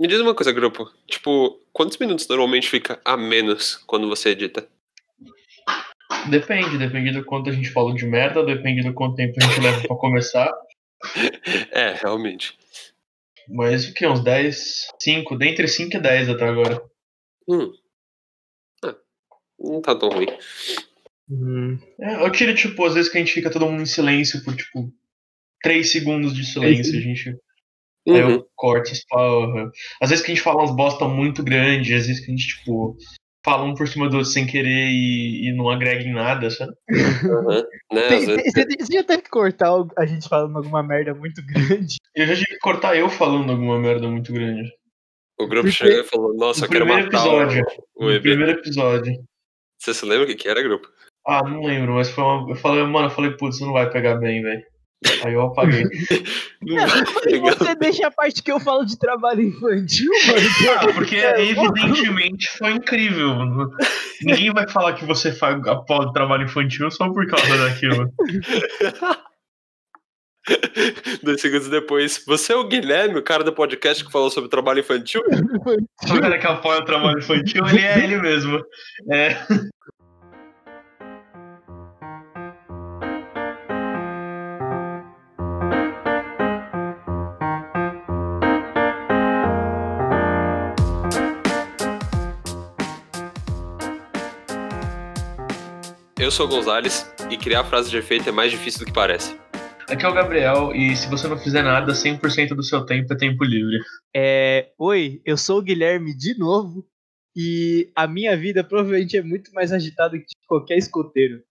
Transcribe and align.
Me 0.00 0.06
diz 0.06 0.20
uma 0.20 0.34
coisa, 0.34 0.52
grupo. 0.52 0.90
Tipo, 1.06 1.60
quantos 1.72 1.98
minutos 1.98 2.28
normalmente 2.28 2.68
fica 2.68 3.00
a 3.04 3.16
menos 3.16 3.76
quando 3.86 4.08
você 4.08 4.30
edita? 4.30 4.68
Depende, 6.30 6.78
depende 6.78 7.12
do 7.12 7.24
quanto 7.24 7.50
a 7.50 7.52
gente 7.52 7.70
falou 7.70 7.94
de 7.94 8.06
merda, 8.06 8.44
depende 8.44 8.82
do 8.82 8.94
quanto 8.94 9.16
tempo 9.16 9.34
a 9.40 9.44
gente 9.46 9.60
leva 9.60 9.80
pra 9.86 9.96
começar. 9.96 10.52
É, 11.70 11.92
realmente. 11.92 12.58
Mas 13.48 13.88
o 13.88 13.94
que? 13.94 14.04
Uns 14.04 14.22
10, 14.22 14.88
5, 15.00 15.36
dentre 15.38 15.68
5 15.68 15.96
e 15.96 16.00
10 16.00 16.28
até 16.28 16.44
agora. 16.48 16.82
Hum. 17.48 17.72
Ah, 18.84 18.96
não 19.58 19.80
tá 19.80 19.94
tão 19.94 20.08
ruim. 20.08 20.26
Hum, 21.30 21.78
É, 22.00 22.24
eu 22.24 22.32
tiro, 22.32 22.52
tipo, 22.54 22.84
às 22.84 22.94
vezes 22.94 23.10
que 23.10 23.16
a 23.16 23.20
gente 23.20 23.32
fica 23.32 23.48
todo 23.48 23.66
mundo 23.66 23.82
em 23.82 23.86
silêncio 23.86 24.42
por, 24.44 24.56
tipo, 24.56 24.92
3 25.62 25.90
segundos 25.90 26.34
de 26.34 26.44
silêncio. 26.44 26.98
A 26.98 27.00
gente. 27.00 27.38
Aí 28.08 28.22
Uhum. 28.22 28.30
eu 28.30 28.46
corto 28.56 28.90
as 28.92 29.04
porra. 29.04 29.70
Às 30.00 30.10
vezes 30.10 30.24
que 30.24 30.32
a 30.32 30.34
gente 30.34 30.42
fala 30.44 30.58
umas 30.62 30.74
bosta 30.74 31.06
muito 31.06 31.42
grandes, 31.42 31.94
às 32.00 32.06
vezes 32.06 32.24
que 32.24 32.30
a 32.32 32.34
gente, 32.34 32.46
tipo, 32.58 32.96
fala 33.44 33.64
um 33.64 33.74
por 33.74 33.86
cima 33.88 34.08
do 34.08 34.16
outro 34.18 34.30
sem 34.30 34.46
querer 34.46 34.88
e, 34.90 35.48
e 35.48 35.52
não 35.56 35.68
agrega 35.70 36.02
em 36.02 36.12
nada, 36.12 36.50
sabe? 36.50 36.72
Uhum. 36.90 37.62
Né, 37.92 38.08
tem- 38.08 38.26
vezes- 38.26 38.52
tem- 38.52 38.66
Você 38.80 38.92
já 38.92 39.02
teve 39.04 39.22
que 39.22 39.30
cortar 39.30 39.72
a 39.96 40.06
gente 40.06 40.28
falando 40.28 40.56
alguma 40.56 40.82
merda 40.82 41.14
muito 41.14 41.40
grande? 41.46 41.96
Eu 42.14 42.26
já 42.26 42.34
tive 42.34 42.46
que 42.46 42.58
cortar 42.58 42.96
eu 42.96 43.08
falando 43.08 43.50
alguma 43.52 43.78
merda 43.78 44.08
muito 44.08 44.32
grande. 44.32 44.70
o 45.40 45.46
grupo 45.46 45.68
porque- 45.68 45.70
chegou 45.84 46.00
e 46.00 46.04
falou, 46.04 46.34
nossa, 46.36 46.60
No 46.60 46.66
eu 46.66 46.70
quero 46.70 46.84
primeiro 46.86 47.06
matar 47.12 47.18
episódio. 47.26 47.64
o, 47.96 48.10
o 48.16 48.20
primeiro 48.20 48.50
episódio. 48.52 49.14
Você 49.80 49.94
se 49.94 50.04
lembra 50.04 50.24
o 50.24 50.26
que, 50.26 50.34
que 50.34 50.48
era, 50.48 50.60
grupo? 50.62 50.88
Ah, 51.26 51.42
não 51.44 51.60
lembro, 51.62 51.94
mas 51.94 52.10
foi 52.10 52.24
uma. 52.24 52.50
Eu 52.50 52.56
falei, 52.56 52.82
mano, 52.84 53.06
eu 53.06 53.10
falei, 53.10 53.30
putz, 53.32 53.60
não 53.60 53.72
vai 53.72 53.88
pegar 53.90 54.16
bem, 54.16 54.42
velho. 54.42 54.62
Aí 55.24 55.32
eu 55.32 55.42
apaguei. 55.42 55.84
Não 56.60 56.74
Não, 56.76 56.88
vai 56.88 57.00
e 57.00 57.20
pegar. 57.22 57.54
você 57.54 57.74
deixa 57.76 58.06
a 58.08 58.10
parte 58.10 58.42
que 58.42 58.50
eu 58.50 58.58
falo 58.58 58.84
de 58.84 58.98
trabalho 58.98 59.42
infantil, 59.42 60.10
mano? 60.26 60.40
Ah, 60.80 60.92
porque 60.92 61.16
evidentemente 61.16 62.50
foi 62.58 62.72
incrível. 62.72 63.36
Ninguém 64.22 64.52
vai 64.52 64.68
falar 64.68 64.94
que 64.94 65.04
você 65.04 65.32
faz 65.32 65.64
após 65.68 66.10
trabalho 66.12 66.44
infantil 66.44 66.90
só 66.90 67.08
por 67.10 67.26
causa 67.28 67.56
daquilo. 67.58 68.12
Dois 71.22 71.42
segundos 71.42 71.68
depois, 71.68 72.24
você 72.26 72.54
é 72.54 72.56
o 72.56 72.66
Guilherme, 72.66 73.18
o 73.18 73.22
cara 73.22 73.44
do 73.44 73.52
podcast 73.52 74.02
que 74.02 74.10
falou 74.10 74.30
sobre 74.30 74.48
trabalho 74.48 74.80
infantil? 74.80 75.20
O 75.20 76.20
cara 76.20 76.38
que 76.38 76.46
apoia 76.46 76.80
o 76.80 76.84
trabalho 76.84 77.18
infantil, 77.18 77.66
ele 77.68 77.80
é 77.82 78.02
ele 78.02 78.16
mesmo. 78.18 78.58
É. 79.12 79.36
Eu 96.28 96.30
sou 96.30 96.44
o 96.44 96.48
Gonzalez 96.50 97.10
e 97.30 97.38
criar 97.38 97.64
frase 97.64 97.88
de 97.88 97.96
efeito 97.96 98.28
é 98.28 98.32
mais 98.32 98.50
difícil 98.50 98.80
do 98.80 98.84
que 98.84 98.92
parece. 98.92 99.34
Aqui 99.88 100.04
é 100.04 100.08
o 100.10 100.12
Gabriel, 100.12 100.74
e 100.74 100.94
se 100.94 101.08
você 101.08 101.26
não 101.26 101.38
fizer 101.38 101.62
nada, 101.62 101.92
100% 101.94 102.48
do 102.54 102.62
seu 102.62 102.84
tempo 102.84 103.10
é 103.14 103.16
tempo 103.16 103.42
livre. 103.42 103.78
É, 104.14 104.70
oi, 104.78 105.22
eu 105.24 105.38
sou 105.38 105.60
o 105.60 105.62
Guilherme 105.62 106.14
de 106.14 106.38
novo 106.38 106.86
e 107.34 107.90
a 107.96 108.06
minha 108.06 108.36
vida 108.36 108.62
provavelmente 108.62 109.16
é 109.16 109.22
muito 109.22 109.50
mais 109.54 109.72
agitada 109.72 110.18
que 110.18 110.26
de 110.26 110.46
qualquer 110.46 110.76
escoteiro. 110.76 111.42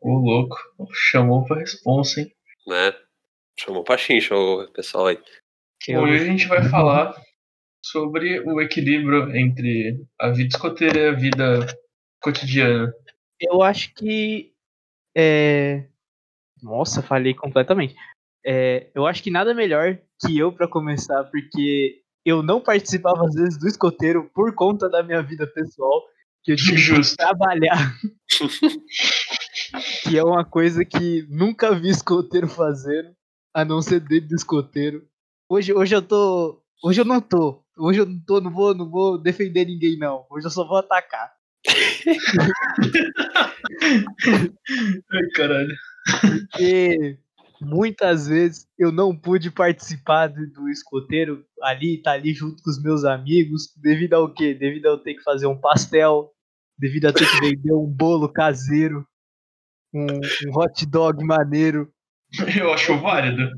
Ô, 0.00 0.14
louco. 0.14 0.56
Chamou 0.94 1.44
pra 1.44 1.58
responsa, 1.58 2.22
hein? 2.22 2.32
Né? 2.66 2.90
Chamou 3.60 3.84
pra 3.84 3.98
chincha 3.98 4.34
o 4.34 4.66
pessoal 4.72 5.08
aí. 5.08 5.18
Eu- 5.86 6.00
Hoje 6.04 6.22
a 6.22 6.24
gente 6.24 6.48
vai 6.48 6.66
falar 6.70 7.14
sobre 7.84 8.40
o 8.40 8.62
equilíbrio 8.62 9.36
entre 9.36 10.00
a 10.18 10.30
vida 10.30 10.48
escoteira 10.48 10.98
e 11.00 11.08
a 11.08 11.12
vida 11.12 11.66
cotidiana. 12.22 12.90
Eu 13.44 13.62
acho 13.62 13.94
que. 13.94 14.52
É... 15.16 15.86
Nossa, 16.62 17.02
falei 17.02 17.34
completamente. 17.34 17.94
É, 18.44 18.90
eu 18.94 19.06
acho 19.06 19.22
que 19.22 19.30
nada 19.30 19.54
melhor 19.54 19.98
que 20.20 20.38
eu 20.38 20.52
pra 20.52 20.68
começar, 20.68 21.24
porque 21.24 22.02
eu 22.24 22.42
não 22.42 22.60
participava 22.60 23.26
às 23.26 23.34
vezes 23.34 23.58
do 23.58 23.66
escoteiro 23.66 24.30
por 24.34 24.54
conta 24.54 24.88
da 24.88 25.02
minha 25.02 25.22
vida 25.22 25.46
pessoal, 25.46 26.02
que 26.42 26.52
eu 26.52 26.56
tive 26.56 26.72
que 26.72 26.78
Justo. 26.78 27.16
trabalhar. 27.16 27.94
que 30.04 30.18
é 30.18 30.22
uma 30.22 30.44
coisa 30.44 30.84
que 30.84 31.26
nunca 31.28 31.74
vi 31.74 31.88
escoteiro 31.88 32.48
fazendo, 32.48 33.14
a 33.52 33.64
não 33.64 33.80
ser 33.80 34.00
dentro 34.00 34.28
do 34.28 34.34
escoteiro. 34.34 35.06
Hoje, 35.48 35.72
hoje 35.72 35.94
eu 35.94 36.02
tô. 36.02 36.62
Hoje 36.82 37.00
eu 37.00 37.04
não 37.04 37.20
tô. 37.20 37.62
Hoje 37.76 38.00
eu 38.00 38.06
não 38.06 38.20
tô, 38.20 38.40
não 38.40 38.50
vou, 38.50 38.74
não 38.74 38.90
vou 38.90 39.18
defender 39.18 39.64
ninguém, 39.64 39.98
não. 39.98 40.26
Hoje 40.30 40.46
eu 40.46 40.50
só 40.50 40.66
vou 40.66 40.78
atacar. 40.78 41.32
Ai, 45.10 45.28
caralho. 45.34 45.74
porque 46.30 47.18
muitas 47.60 48.28
vezes 48.28 48.66
eu 48.78 48.92
não 48.92 49.16
pude 49.16 49.50
participar 49.50 50.28
do, 50.28 50.68
escoteiro 50.68 51.44
ali, 51.62 52.02
tá 52.02 52.12
ali 52.12 52.34
junto 52.34 52.62
com 52.62 52.70
os 52.70 52.82
meus 52.82 53.04
amigos, 53.04 53.72
devido 53.76 54.14
ao 54.14 54.32
quê? 54.32 54.54
Devido 54.54 54.86
a 54.86 54.90
eu 54.90 54.98
ter 54.98 55.14
que 55.14 55.22
fazer 55.22 55.46
um 55.46 55.58
pastel, 55.58 56.32
devido 56.78 57.06
a 57.06 57.12
ter 57.12 57.26
que 57.30 57.40
vender 57.40 57.72
um 57.72 57.86
bolo 57.86 58.28
caseiro, 58.28 59.06
um, 59.92 60.06
um 60.06 60.58
hot 60.58 60.84
dog 60.86 61.24
maneiro, 61.24 61.90
Eu 62.58 62.72
acho 62.72 62.98
válido. 62.98 63.50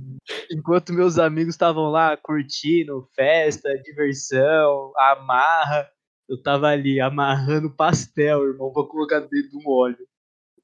enquanto 0.51 0.93
meus 0.93 1.19
amigos 1.19 1.55
estavam 1.55 1.91
lá 1.91 2.17
curtindo 2.17 3.09
festa, 3.15 3.71
diversão, 3.83 4.93
amarra. 4.97 5.89
Eu 6.29 6.43
tava 6.43 6.69
ali 6.69 7.01
amarrando 7.01 7.71
pastel, 7.71 8.45
irmão, 8.49 8.73
pra 8.73 8.83
colocar 8.83 9.21
dentro 9.21 9.51
do 9.53 9.63
molho. 9.63 9.99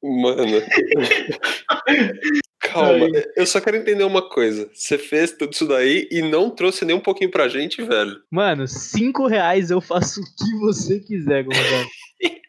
Mano. 0.03 0.61
Calma, 2.61 3.07
Ai. 3.07 3.25
eu 3.37 3.47
só 3.47 3.61
quero 3.61 3.77
entender 3.77 4.05
uma 4.05 4.29
coisa. 4.29 4.71
Você 4.73 4.97
fez 4.97 5.33
tudo 5.33 5.53
isso 5.53 5.67
daí 5.67 6.09
e 6.11 6.23
não 6.23 6.51
trouxe 6.51 6.85
nem 6.85 6.97
um 6.97 7.01
pouquinho 7.01 7.31
pra 7.31 7.49
gente, 7.49 7.83
velho. 7.83 8.21
Mano, 8.31 8.67
cinco 8.67 9.27
reais 9.27 9.71
eu 9.71 9.81
faço 9.81 10.21
o 10.21 10.25
que 10.25 10.59
você 10.59 11.01
quiser, 11.01 11.45
Gonzalo. 11.45 11.87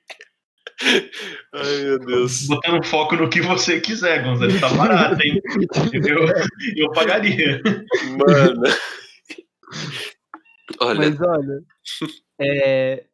Ai, 1.53 1.83
meu 1.83 1.99
Deus. 1.99 2.47
Botando 2.47 2.83
foco 2.85 3.15
no 3.15 3.29
que 3.29 3.41
você 3.41 3.79
quiser, 3.79 4.23
Gonzalo. 4.23 4.59
Tá 4.59 4.69
barato, 4.69 5.21
hein? 5.21 5.41
Eu, 5.93 6.85
eu 6.85 6.91
pagaria. 6.91 7.61
Mano. 8.17 8.63
Olha, 10.79 10.99
Mas 10.99 11.21
olha, 11.21 11.63
é, 12.43 13.05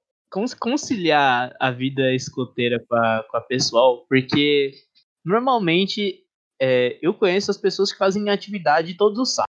conciliar 0.60 1.56
a 1.60 1.72
vida 1.72 2.14
escoteira 2.14 2.84
com 2.88 2.96
a, 2.96 3.24
com 3.30 3.38
a 3.38 3.42
pessoal, 3.42 4.06
porque 4.08 4.74
normalmente 5.26 6.24
é, 6.62 6.98
eu 7.02 7.14
conheço 7.14 7.52
as 7.52 7.58
pessoas 7.58 7.92
que 7.92 7.98
fazem 7.98 8.30
atividade 8.30 8.96
todos 8.96 9.20
os 9.20 9.34
sábados. 9.36 9.54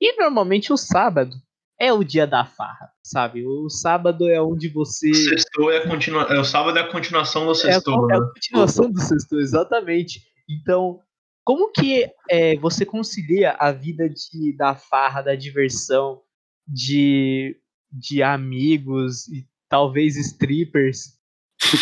E 0.00 0.16
normalmente 0.18 0.72
o 0.72 0.76
sábado 0.76 1.36
é 1.78 1.92
o 1.92 2.04
dia 2.04 2.26
da 2.26 2.44
farra, 2.44 2.90
sabe? 3.02 3.44
O 3.44 3.68
sábado 3.68 4.28
é 4.28 4.40
onde 4.40 4.68
você. 4.68 5.12
Sextou 5.12 5.72
é, 5.72 5.78
a 5.78 5.88
continua... 5.88 6.22
é 6.24 6.38
o 6.38 6.44
sábado 6.44 6.78
é 6.78 6.82
a 6.82 6.90
continuação 6.90 7.44
do 7.46 7.50
É 7.50 7.52
a, 7.52 7.54
sextou, 7.56 8.00
con- 8.00 8.12
é 8.12 8.16
a 8.16 8.20
né? 8.20 8.26
continuação 8.34 8.90
do 8.90 9.00
sexto, 9.00 9.38
exatamente. 9.38 10.22
Então, 10.48 11.00
como 11.44 11.72
que 11.72 12.08
é, 12.30 12.56
você 12.58 12.86
concilia 12.86 13.52
a 13.58 13.72
vida 13.72 14.08
de, 14.08 14.56
da 14.56 14.74
farra, 14.74 15.22
da 15.22 15.34
diversão, 15.34 16.22
de, 16.66 17.56
de 17.98 18.22
amigos 18.22 19.28
e 19.28 19.46
talvez 19.68 20.16
strippers 20.16 21.14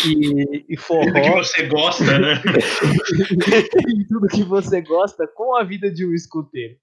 e, 0.05 0.65
e 0.69 0.77
forró 0.77 1.05
Do 1.05 1.13
que 1.13 1.29
você 1.31 1.67
gosta, 1.67 2.19
né? 2.19 2.41
e 3.97 4.05
tudo 4.07 4.27
que 4.27 4.43
você 4.43 4.81
gosta 4.81 5.27
com 5.27 5.55
a 5.55 5.63
vida 5.63 5.91
de 5.91 6.05
um 6.05 6.13
escuteiro? 6.13 6.75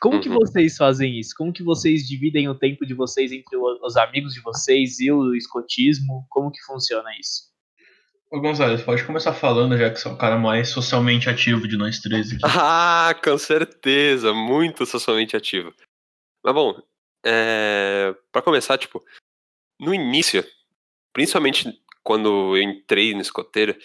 Como 0.00 0.20
que 0.20 0.28
Uhum. 0.28 0.36
vocês 0.36 0.76
fazem 0.76 1.18
isso? 1.20 1.34
Como 1.36 1.52
que 1.52 1.62
vocês 1.62 2.08
dividem 2.08 2.48
o 2.48 2.54
tempo 2.56 2.84
de 2.84 2.94
vocês 2.94 3.30
entre 3.30 3.56
os 3.56 3.96
amigos 3.96 4.32
de 4.34 4.40
vocês 4.40 4.98
e 4.98 5.12
o 5.12 5.34
escotismo? 5.34 6.26
Como 6.28 6.50
que 6.50 6.60
funciona 6.62 7.08
isso? 7.20 7.52
Ô, 8.32 8.40
Gonzalo, 8.40 8.82
pode 8.82 9.04
começar 9.04 9.32
falando, 9.34 9.76
já 9.76 9.90
que 9.90 10.00
você 10.00 10.08
é 10.08 10.10
o 10.10 10.16
cara 10.16 10.38
mais 10.38 10.70
socialmente 10.70 11.28
ativo 11.28 11.68
de 11.68 11.76
nós 11.76 11.98
três 12.00 12.32
aqui. 12.32 12.40
Ah, 12.58 13.14
com 13.22 13.36
certeza, 13.38 14.32
muito 14.32 14.86
socialmente 14.86 15.36
ativo. 15.36 15.72
Mas 16.42 16.54
bom, 16.54 16.82
é... 17.24 18.14
para 18.30 18.42
começar, 18.42 18.78
tipo, 18.78 19.02
no 19.80 19.94
início, 19.94 20.44
principalmente 21.12 21.66
quando 22.02 22.56
eu 22.56 22.62
entrei 22.62 23.14
no 23.14 23.20
escoteiro, 23.20 23.76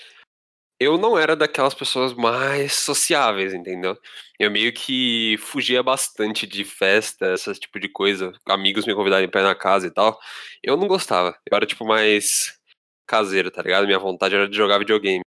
eu 0.80 0.98
não 0.98 1.18
era 1.18 1.36
daquelas 1.36 1.74
pessoas 1.74 2.14
mais 2.14 2.74
sociáveis, 2.74 3.54
entendeu? 3.54 3.98
Eu 4.40 4.52
meio 4.52 4.72
que 4.72 5.36
fugia 5.40 5.82
bastante 5.82 6.46
de 6.46 6.64
festa, 6.64 7.34
esse 7.34 7.52
tipo 7.56 7.80
de 7.80 7.90
coisa. 7.90 8.32
Amigos 8.48 8.86
me 8.86 8.94
convidarem 8.94 9.28
pra 9.28 9.42
ir 9.42 9.44
na 9.46 9.56
casa 9.56 9.88
e 9.88 9.92
tal. 9.92 10.20
Eu 10.62 10.78
não 10.78 10.88
gostava. 10.88 11.38
Eu 11.50 11.56
era, 11.56 11.66
tipo, 11.66 11.86
mais 11.86 12.60
caseiro, 13.08 13.50
tá 13.50 13.62
ligado? 13.64 13.88
Minha 13.88 13.98
vontade 13.98 14.36
era 14.36 14.48
de 14.48 14.56
jogar 14.56 14.78
videogame. 14.78 15.22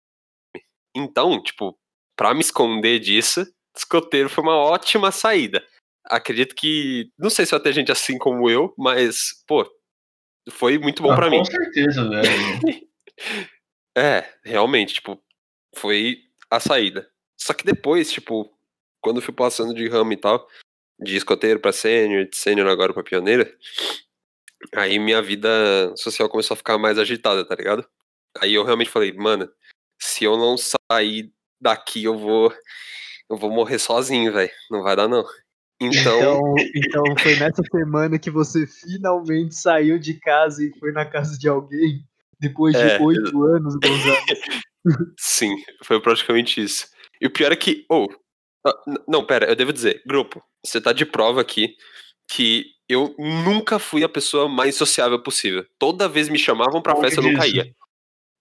Então, 0.95 1.41
tipo, 1.41 1.77
pra 2.15 2.33
me 2.33 2.41
esconder 2.41 2.99
disso, 2.99 3.45
escoteiro 3.75 4.29
foi 4.29 4.43
uma 4.43 4.55
ótima 4.55 5.11
saída. 5.11 5.65
Acredito 6.09 6.55
que. 6.55 7.11
Não 7.17 7.29
sei 7.29 7.45
se 7.45 7.51
vai 7.51 7.59
ter 7.59 7.73
gente 7.73 7.91
assim 7.91 8.17
como 8.17 8.49
eu, 8.49 8.73
mas, 8.77 9.43
pô, 9.47 9.69
foi 10.51 10.77
muito 10.77 11.03
bom 11.03 11.11
Ah, 11.11 11.21
com 11.21 11.29
mim. 11.29 11.45
certeza, 11.45 12.07
velho. 12.09 12.29
É, 13.97 14.23
realmente, 14.45 14.93
tipo, 14.93 15.21
foi 15.75 16.19
a 16.49 16.59
saída. 16.59 17.09
Só 17.37 17.53
que 17.53 17.65
depois, 17.65 18.09
tipo, 18.11 18.49
quando 19.01 19.17
eu 19.17 19.21
fui 19.21 19.33
passando 19.33 19.73
de 19.73 19.89
ramo 19.89 20.13
e 20.13 20.17
tal, 20.17 20.47
de 21.01 21.17
escoteiro 21.17 21.59
pra 21.59 21.73
sênior, 21.73 22.25
de 22.29 22.37
sênior 22.37 22.67
agora 22.69 22.93
pra 22.93 23.03
pioneira, 23.03 23.53
aí 24.75 24.97
minha 24.99 25.21
vida 25.21 25.49
social 25.97 26.29
começou 26.29 26.53
a 26.53 26.57
ficar 26.57 26.77
mais 26.77 26.97
agitada, 26.97 27.43
tá 27.45 27.55
ligado? 27.55 27.85
Aí 28.39 28.53
eu 28.53 28.63
realmente 28.63 28.89
falei, 28.89 29.11
mano, 29.11 29.51
se 30.01 30.23
eu 30.23 30.37
não 30.37 30.55
sair 30.57 31.33
daqui, 31.59 32.03
eu 32.03 32.17
vou. 32.17 32.53
Eu 33.29 33.37
vou 33.37 33.51
morrer 33.51 33.79
sozinho, 33.79 34.31
velho. 34.31 34.51
Não 34.71 34.81
vai 34.81 34.95
dar, 34.95 35.07
não. 35.07 35.25
Então, 35.81 36.19
Então, 36.19 36.55
então 36.75 37.03
foi 37.17 37.35
nessa 37.37 37.61
semana 37.71 38.19
que 38.19 38.29
você 38.29 38.67
finalmente 38.67 39.55
saiu 39.55 39.97
de 39.97 40.13
casa 40.15 40.63
e 40.63 40.77
foi 40.77 40.91
na 40.91 41.05
casa 41.05 41.37
de 41.37 41.47
alguém 41.47 42.03
depois 42.39 42.75
de 42.75 42.81
É, 42.83 42.99
oito 43.01 43.43
anos, 43.43 43.75
Gonzalo. 43.75 44.17
sim, 45.17 45.55
foi 45.83 46.01
praticamente 46.01 46.61
isso. 46.61 46.87
E 47.21 47.27
o 47.27 47.31
pior 47.31 47.51
é 47.51 47.55
que. 47.55 47.85
Oh, 47.89 48.07
não, 49.07 49.25
pera, 49.25 49.45
eu 49.49 49.55
devo 49.55 49.71
dizer, 49.73 50.01
grupo, 50.05 50.41
você 50.65 50.81
tá 50.81 50.91
de 50.93 51.05
prova 51.05 51.41
aqui 51.41 51.75
que 52.29 52.65
eu 52.87 53.15
nunca 53.17 53.79
fui 53.79 54.03
a 54.03 54.09
pessoa 54.09 54.47
mais 54.49 54.75
sociável 54.75 55.21
possível. 55.21 55.65
Toda 55.77 56.07
vez 56.09 56.27
me 56.29 56.37
chamavam 56.39 56.81
pra 56.81 56.93
Longe 56.93 57.05
festa, 57.07 57.21
eu 57.21 57.31
nunca 57.31 57.47
ia. 57.47 57.71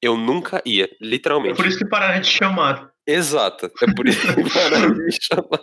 Eu 0.01 0.17
nunca 0.17 0.63
ia, 0.65 0.85
É 0.85 0.89
literalmente. 1.01 1.57
por 1.57 1.67
isso 1.67 1.79
que 1.79 1.89
pararam 1.89 2.21
de 2.21 2.29
te 2.29 2.37
chamar. 2.37 2.93
Exato. 3.07 3.71
É 3.83 3.95
por 3.95 4.07
isso 4.07 4.21
que 4.21 4.27
pararam 4.55 4.93
de 4.93 5.03
me 5.03 5.13
chamar. 5.13 5.61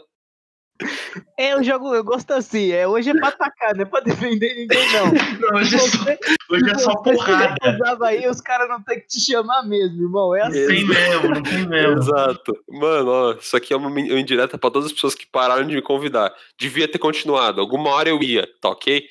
É, 1.37 1.53
eu 1.53 1.63
jogo, 1.63 1.93
eu 1.95 2.03
gosto 2.03 2.31
assim. 2.31 2.71
É, 2.71 2.85
hoje 2.87 3.09
é 3.09 3.13
pra 3.13 3.29
atacar, 3.29 3.73
não 3.75 3.83
é 3.83 3.85
pra 3.85 4.01
defender 4.01 4.53
ninguém, 4.55 4.91
não. 4.91 5.05
Não, 5.51 5.59
hoje 5.59 5.75
é 5.75 5.79
só, 5.79 5.87
Você, 5.87 6.19
hoje 6.51 6.69
é 6.69 6.77
só 6.77 6.91
você 6.91 7.13
porrada. 7.15 8.07
aí, 8.07 8.27
os 8.27 8.41
caras 8.41 8.67
não 8.67 8.81
tem 8.83 8.99
que 8.99 9.07
te 9.07 9.21
chamar 9.21 9.63
mesmo, 9.63 10.03
irmão. 10.03 10.35
É 10.35 10.41
assim. 10.41 10.59
Não 10.59 10.67
tem 10.67 10.85
mesmo, 10.85 11.29
não 11.29 11.43
tem 11.43 11.67
mesmo. 11.67 11.97
Exato. 11.99 12.53
Mano, 12.69 13.09
ó, 13.09 13.31
isso 13.33 13.55
aqui 13.55 13.73
é 13.73 13.77
uma 13.77 13.99
indireta 13.99 14.57
pra 14.57 14.69
todas 14.69 14.87
as 14.87 14.93
pessoas 14.93 15.15
que 15.15 15.25
pararam 15.25 15.65
de 15.65 15.75
me 15.75 15.81
convidar. 15.81 16.33
Devia 16.59 16.87
ter 16.89 16.99
continuado. 16.99 17.61
Alguma 17.61 17.91
hora 17.91 18.09
eu 18.09 18.21
ia, 18.21 18.45
tá 18.61 18.69
ok? 18.69 19.05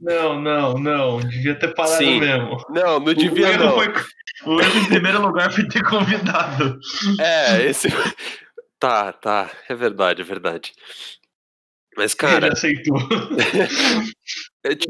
Não, 0.00 0.40
não, 0.40 0.74
não. 0.74 1.20
Devia 1.20 1.54
ter 1.54 1.72
parado 1.74 1.96
Sim. 1.96 2.18
mesmo. 2.18 2.56
Não, 2.70 2.98
não 2.98 3.12
O 3.12 3.14
devia 3.14 3.48
erro 3.50 3.64
não. 3.66 3.72
foi. 3.74 3.92
O 4.46 4.60
erro 4.60 4.78
em 4.80 4.86
primeiro 4.86 5.22
lugar 5.22 5.52
foi 5.52 5.66
ter 5.68 5.82
convidado. 5.84 6.76
É, 7.20 7.62
esse. 7.66 7.88
Tá, 8.84 9.14
tá. 9.14 9.50
É 9.66 9.74
verdade, 9.74 10.20
é 10.20 10.24
verdade. 10.24 10.74
Mas, 11.96 12.12
Ele 12.12 12.18
cara, 12.18 12.52
aceitou. 12.52 12.98
é 14.62 14.74
ti- 14.74 14.86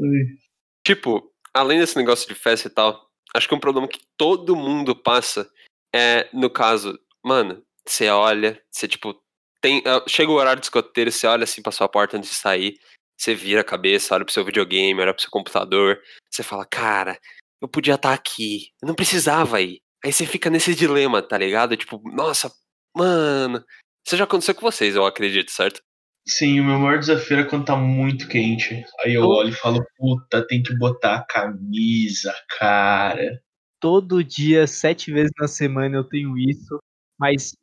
tipo, 0.85 1.31
além 1.53 1.79
desse 1.79 1.95
negócio 1.95 2.27
de 2.27 2.35
festa 2.35 2.67
e 2.67 2.71
tal, 2.71 3.09
acho 3.33 3.47
que 3.47 3.55
um 3.55 3.59
problema 3.59 3.87
que 3.87 4.01
todo 4.17 4.53
mundo 4.53 4.93
passa 4.93 5.49
é, 5.95 6.27
no 6.33 6.49
caso, 6.49 6.99
mano, 7.23 7.63
você 7.87 8.09
olha, 8.09 8.61
você, 8.69 8.85
tipo, 8.85 9.15
tem. 9.61 9.81
ah, 9.85 10.03
Chega 10.09 10.29
o 10.29 10.35
horário 10.35 10.59
de 10.59 10.65
escoteiro, 10.65 11.09
você 11.09 11.25
olha 11.25 11.45
assim 11.45 11.61
pra 11.61 11.71
sua 11.71 11.87
porta 11.87 12.17
antes 12.17 12.31
de 12.31 12.35
sair, 12.35 12.77
você 13.17 13.33
vira 13.33 13.61
a 13.61 13.63
cabeça, 13.63 14.13
olha 14.13 14.25
pro 14.25 14.33
seu 14.33 14.43
videogame, 14.43 14.99
olha 14.99 15.13
pro 15.13 15.21
seu 15.21 15.31
computador, 15.31 16.01
você 16.29 16.43
fala, 16.43 16.65
cara, 16.65 17.17
eu 17.61 17.67
podia 17.69 17.95
estar 17.95 18.13
aqui, 18.13 18.71
eu 18.81 18.89
não 18.89 18.93
precisava 18.95 19.61
ir. 19.61 19.79
Aí 20.03 20.11
você 20.11 20.25
fica 20.25 20.49
nesse 20.49 20.75
dilema, 20.75 21.21
tá 21.21 21.37
ligado? 21.37 21.77
Tipo, 21.77 22.01
nossa, 22.11 22.51
mano. 22.93 23.63
Isso 24.05 24.15
já 24.15 24.23
aconteceu 24.25 24.53
com 24.53 24.61
vocês, 24.61 24.95
eu 24.95 25.05
acredito, 25.05 25.49
certo? 25.49 25.81
Sim, 26.27 26.59
o 26.59 26.63
meu 26.63 26.79
maior 26.79 26.99
desafio 26.99 27.37
era 27.39 27.49
quando 27.49 27.65
tá 27.65 27.75
muito 27.75 28.27
quente. 28.27 28.83
Aí 28.99 29.13
eu 29.15 29.23
olho 29.23 29.49
e 29.49 29.55
falo, 29.55 29.83
puta, 29.97 30.45
tem 30.47 30.61
que 30.61 30.75
botar 30.77 31.15
a 31.17 31.23
camisa, 31.23 32.33
cara. 32.59 33.41
Todo 33.79 34.23
dia, 34.23 34.67
sete 34.67 35.11
vezes 35.11 35.31
na 35.39 35.47
semana 35.47 35.95
eu 35.95 36.03
tenho 36.03 36.37
isso, 36.37 36.79
mas, 37.19 37.55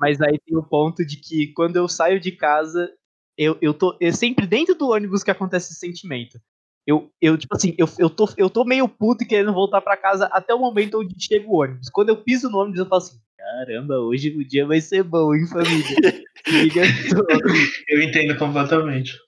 mas 0.00 0.20
aí 0.20 0.38
tem 0.38 0.56
o 0.56 0.62
ponto 0.62 1.04
de 1.04 1.16
que 1.16 1.48
quando 1.54 1.76
eu 1.76 1.88
saio 1.88 2.20
de 2.20 2.32
casa, 2.32 2.90
eu, 3.36 3.56
eu 3.60 3.72
tô 3.72 3.96
é 4.00 4.12
sempre 4.12 4.46
dentro 4.46 4.74
do 4.74 4.90
ônibus 4.90 5.22
que 5.22 5.30
acontece 5.30 5.72
esse 5.72 5.80
sentimento. 5.80 6.38
Eu, 6.86 7.10
eu 7.20 7.36
tipo 7.36 7.54
assim, 7.54 7.74
eu, 7.78 7.86
eu, 7.98 8.08
tô, 8.10 8.28
eu 8.36 8.48
tô 8.48 8.64
meio 8.64 8.88
puto 8.88 9.22
e 9.22 9.26
querendo 9.26 9.52
voltar 9.52 9.80
pra 9.82 9.96
casa 9.96 10.26
até 10.32 10.54
o 10.54 10.58
momento 10.58 10.98
onde 11.00 11.14
chega 11.18 11.46
o 11.46 11.60
ônibus. 11.60 11.90
Quando 11.90 12.08
eu 12.08 12.22
piso 12.22 12.48
no 12.48 12.58
ônibus, 12.58 12.80
eu 12.80 12.86
falo 12.86 13.02
assim, 13.02 13.18
caramba, 13.38 13.98
hoje 13.98 14.30
o 14.36 14.44
dia 14.44 14.66
vai 14.66 14.80
ser 14.80 15.02
bom, 15.02 15.34
hein, 15.34 15.46
família? 15.46 16.24
Eu 17.88 18.02
entendo 18.02 18.36
completamente. 18.36 19.18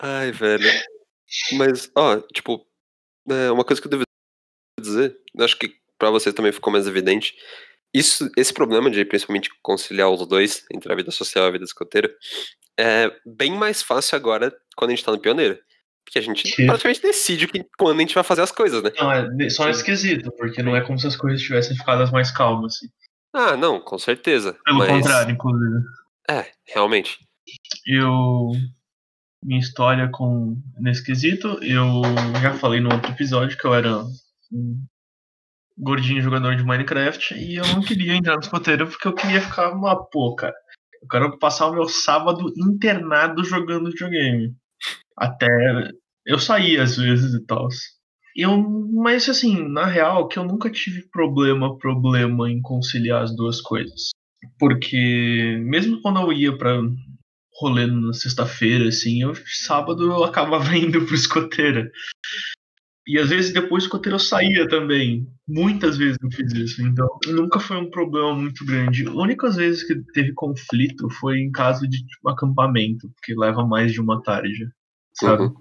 Ai, 0.00 0.32
velho. 0.32 0.68
Mas, 1.52 1.90
ó, 1.96 2.20
tipo, 2.32 2.66
é, 3.28 3.50
uma 3.50 3.64
coisa 3.64 3.80
que 3.80 3.86
eu 3.86 3.90
devo 3.90 4.02
dizer, 4.80 5.16
acho 5.38 5.58
que 5.58 5.74
pra 5.98 6.10
você 6.10 6.32
também 6.32 6.52
ficou 6.52 6.72
mais 6.72 6.86
evidente. 6.86 7.34
Isso, 7.94 8.30
esse 8.36 8.52
problema 8.52 8.90
de 8.90 9.04
principalmente 9.04 9.50
conciliar 9.62 10.10
os 10.10 10.26
dois, 10.26 10.64
entre 10.72 10.92
a 10.92 10.96
vida 10.96 11.10
social 11.10 11.44
e 11.44 11.48
a 11.48 11.52
vida 11.52 11.64
escoteira, 11.64 12.14
é 12.78 13.10
bem 13.24 13.52
mais 13.52 13.82
fácil 13.82 14.16
agora 14.16 14.52
quando 14.76 14.90
a 14.90 14.94
gente 14.94 15.04
tá 15.04 15.12
no 15.12 15.20
pioneiro. 15.20 15.58
Porque 16.04 16.18
a 16.18 16.22
gente 16.22 16.48
Sim. 16.48 16.66
praticamente 16.66 17.00
decide 17.00 17.46
que, 17.46 17.64
quando 17.78 17.96
a 17.96 18.00
gente 18.00 18.14
vai 18.14 18.24
fazer 18.24 18.42
as 18.42 18.50
coisas, 18.50 18.82
né? 18.82 18.90
Não, 18.98 19.12
é 19.12 19.50
só 19.50 19.68
esquisito, 19.68 20.32
porque 20.36 20.62
não 20.62 20.74
é 20.74 20.80
como 20.80 20.98
se 20.98 21.06
as 21.06 21.16
coisas 21.16 21.40
tivessem 21.40 21.76
ficado 21.76 22.10
mais 22.10 22.30
calmas. 22.30 22.76
Assim. 22.76 22.88
Ah, 23.32 23.56
não, 23.56 23.80
com 23.80 23.98
certeza. 23.98 24.58
Pelo 24.64 24.78
mas, 24.78 24.88
contrário, 24.88 25.32
inclusive. 25.32 25.84
É, 26.28 26.50
realmente. 26.66 27.18
Eu. 27.86 28.52
Minha 29.44 29.58
história 29.58 30.08
com 30.08 30.56
nesse 30.78 31.04
quesito, 31.04 31.58
eu 31.64 32.00
já 32.40 32.54
falei 32.54 32.80
no 32.80 32.92
outro 32.92 33.10
episódio 33.10 33.58
que 33.58 33.64
eu 33.64 33.74
era 33.74 34.04
um 34.52 34.86
gordinho 35.76 36.22
jogador 36.22 36.54
de 36.54 36.62
Minecraft 36.62 37.34
e 37.34 37.56
eu 37.56 37.66
não 37.66 37.80
queria 37.80 38.14
entrar 38.14 38.34
no 38.34 38.40
escoteiro 38.40 38.86
porque 38.86 39.08
eu 39.08 39.14
queria 39.14 39.40
ficar 39.40 39.72
uma 39.72 39.96
pô, 40.10 40.36
cara. 40.36 40.54
Eu 41.02 41.08
quero 41.08 41.38
passar 41.40 41.66
o 41.66 41.72
meu 41.72 41.88
sábado 41.88 42.52
internado 42.56 43.42
jogando 43.42 43.90
videogame. 43.90 44.54
Até 45.16 45.48
eu 46.24 46.38
saí 46.38 46.78
às 46.78 46.96
vezes 46.96 47.34
e 47.34 47.44
tal. 47.44 47.66
Eu, 48.36 48.58
mas 48.92 49.28
assim, 49.28 49.68
na 49.68 49.84
real, 49.84 50.28
que 50.28 50.38
eu 50.38 50.44
nunca 50.44 50.70
tive 50.70 51.02
problema, 51.10 51.76
problema 51.78 52.50
em 52.50 52.60
conciliar 52.62 53.22
as 53.22 53.34
duas 53.34 53.60
coisas. 53.60 54.10
Porque 54.58 55.58
mesmo 55.62 56.00
quando 56.00 56.20
eu 56.20 56.32
ia 56.32 56.56
pra 56.56 56.80
rolê 57.60 57.86
na 57.86 58.12
sexta-feira, 58.12 58.88
assim, 58.88 59.22
eu, 59.22 59.34
sábado 59.46 60.02
eu 60.02 60.24
acabava 60.24 60.74
indo 60.76 61.04
pro 61.04 61.14
escoteiro. 61.14 61.90
E 63.06 63.18
às 63.18 63.30
vezes 63.30 63.52
depois 63.52 63.82
do 63.82 63.86
escoteiro 63.86 64.14
eu 64.16 64.20
saía 64.20 64.68
também. 64.68 65.26
Muitas 65.46 65.98
vezes 65.98 66.16
eu 66.22 66.30
fiz 66.30 66.52
isso. 66.52 66.82
Então 66.82 67.08
nunca 67.26 67.58
foi 67.58 67.76
um 67.76 67.90
problema 67.90 68.34
muito 68.34 68.64
grande. 68.64 69.06
A 69.06 69.12
única 69.12 69.50
vezes 69.50 69.82
que 69.82 69.94
teve 70.12 70.32
conflito 70.32 71.10
foi 71.10 71.40
em 71.40 71.50
caso 71.50 71.86
de 71.88 71.98
tipo, 71.98 72.28
acampamento, 72.28 73.10
que 73.24 73.34
leva 73.34 73.66
mais 73.66 73.92
de 73.92 74.00
uma 74.00 74.22
tarde. 74.22 74.68
Sabe? 75.14 75.42
Uhum. 75.42 75.54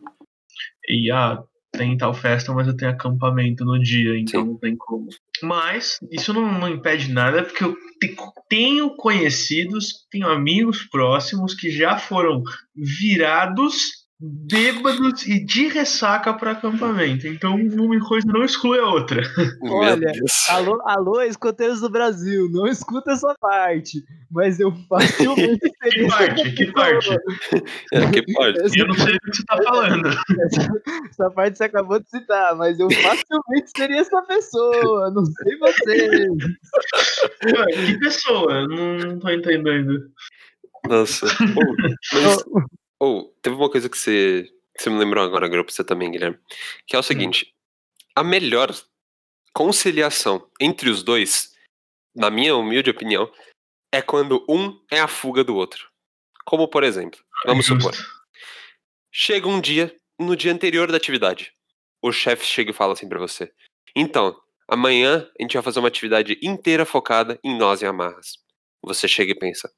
E 0.88 1.12
ah, 1.12 1.44
tem 1.72 1.98
tal 1.98 2.14
festa, 2.14 2.54
mas 2.54 2.68
eu 2.68 2.76
tenho 2.76 2.92
acampamento 2.92 3.64
no 3.64 3.80
dia, 3.82 4.20
então 4.20 4.42
Sim. 4.42 4.48
não 4.48 4.58
tem 4.58 4.76
como. 4.76 5.08
Mas 5.42 5.98
isso 6.12 6.34
não, 6.34 6.60
não 6.60 6.68
impede 6.70 7.12
nada, 7.12 7.44
porque 7.44 7.64
eu 7.64 7.74
te- 8.00 8.16
tenho 8.50 8.96
conhecidos, 8.96 10.06
tenho 10.12 10.28
amigos 10.28 10.84
próximos 10.84 11.54
que 11.56 11.72
já 11.72 11.98
foram 11.98 12.44
virados, 12.76 14.01
bêbados 14.22 15.26
e 15.26 15.44
de 15.44 15.68
ressaca 15.68 16.32
para 16.34 16.52
acampamento. 16.52 17.28
Então 17.28 17.56
uma 17.56 18.00
coisa 18.08 18.28
não 18.28 18.44
exclui 18.44 18.80
a 18.80 18.86
outra. 18.86 19.24
Olha. 19.64 20.12
Alô, 20.50 20.80
alô, 20.86 21.22
escoteiros 21.24 21.82
do 21.82 21.90
Brasil, 21.90 22.48
não 22.52 22.68
escuta 22.68 23.14
essa 23.14 23.34
parte, 23.42 24.04
mas 24.30 24.60
eu 24.60 24.72
facilmente 24.88 25.60
Que 25.82 25.90
seria 25.90 26.08
parte? 26.08 26.52
Que 26.52 26.72
parte? 26.72 27.10
É, 27.94 28.12
que 28.12 28.34
pode. 28.34 28.80
Eu 28.80 28.88
não 28.88 28.94
sei 28.94 29.14
do 29.14 29.20
que 29.20 29.38
você 29.38 29.44
tá 29.46 29.58
falando. 29.64 30.08
Essa, 30.08 30.72
essa 31.10 31.32
parte 31.32 31.58
você 31.58 31.64
acabou 31.64 32.00
de 32.00 32.10
citar, 32.10 32.56
mas 32.56 32.80
eu 32.80 32.88
facilmente 32.92 33.72
seria 33.76 34.02
essa 34.02 34.22
pessoa, 34.22 35.10
não 35.10 35.26
sei 35.26 35.58
você. 35.58 36.28
Que 37.74 38.00
pessoa? 38.00 38.68
Não, 38.68 39.18
tô 39.20 39.30
entendendo. 39.30 40.00
Nossa. 40.88 41.26
Ô, 41.26 41.76
mas, 42.14 42.44
ou, 43.02 43.36
teve 43.42 43.56
uma 43.56 43.68
coisa 43.68 43.90
que 43.90 43.98
você, 43.98 44.48
que 44.78 44.84
você 44.84 44.90
me 44.92 45.00
lembrou 45.00 45.24
agora, 45.24 45.48
grupo, 45.48 45.72
você 45.72 45.84
também, 45.84 46.12
Guilherme. 46.12 46.38
Que 46.86 46.96
é 46.96 47.00
o 47.00 47.04
seguinte: 47.04 47.52
a 48.16 48.24
melhor 48.24 48.70
conciliação 49.52 50.48
entre 50.60 50.88
os 50.88 51.02
dois, 51.02 51.52
na 52.16 52.30
minha 52.30 52.56
humilde 52.56 52.92
opinião, 52.92 53.32
é 53.92 54.04
quando 54.04 54.46
um 54.48 54.80
é 54.92 55.00
a 55.00 55.08
fuga 55.08 55.44
do 55.44 55.56
outro. 55.56 55.90
Como, 56.46 56.68
por 56.68 56.84
exemplo, 56.84 57.20
vamos 57.44 57.66
supor, 57.66 57.92
chega 59.12 59.48
um 59.48 59.60
dia, 59.60 59.96
no 60.20 60.36
dia 60.36 60.54
anterior 60.54 60.92
da 60.92 60.98
atividade, 60.98 61.52
o 62.04 62.12
chefe 62.12 62.46
chega 62.46 62.70
e 62.70 62.74
fala 62.74 62.94
assim 62.94 63.10
pra 63.10 63.20
você: 63.20 63.52
então, 63.96 64.40
amanhã 64.68 65.28
a 65.40 65.42
gente 65.42 65.56
vai 65.56 65.64
fazer 65.64 65.80
uma 65.80 65.88
atividade 65.88 66.38
inteira 66.44 66.86
focada 66.86 67.40
em 67.44 67.58
nós 67.58 67.82
e 67.82 67.88
amarras. 67.88 68.38
Você 68.84 69.08
chega 69.08 69.32
e 69.32 69.40
pensa: 69.40 69.74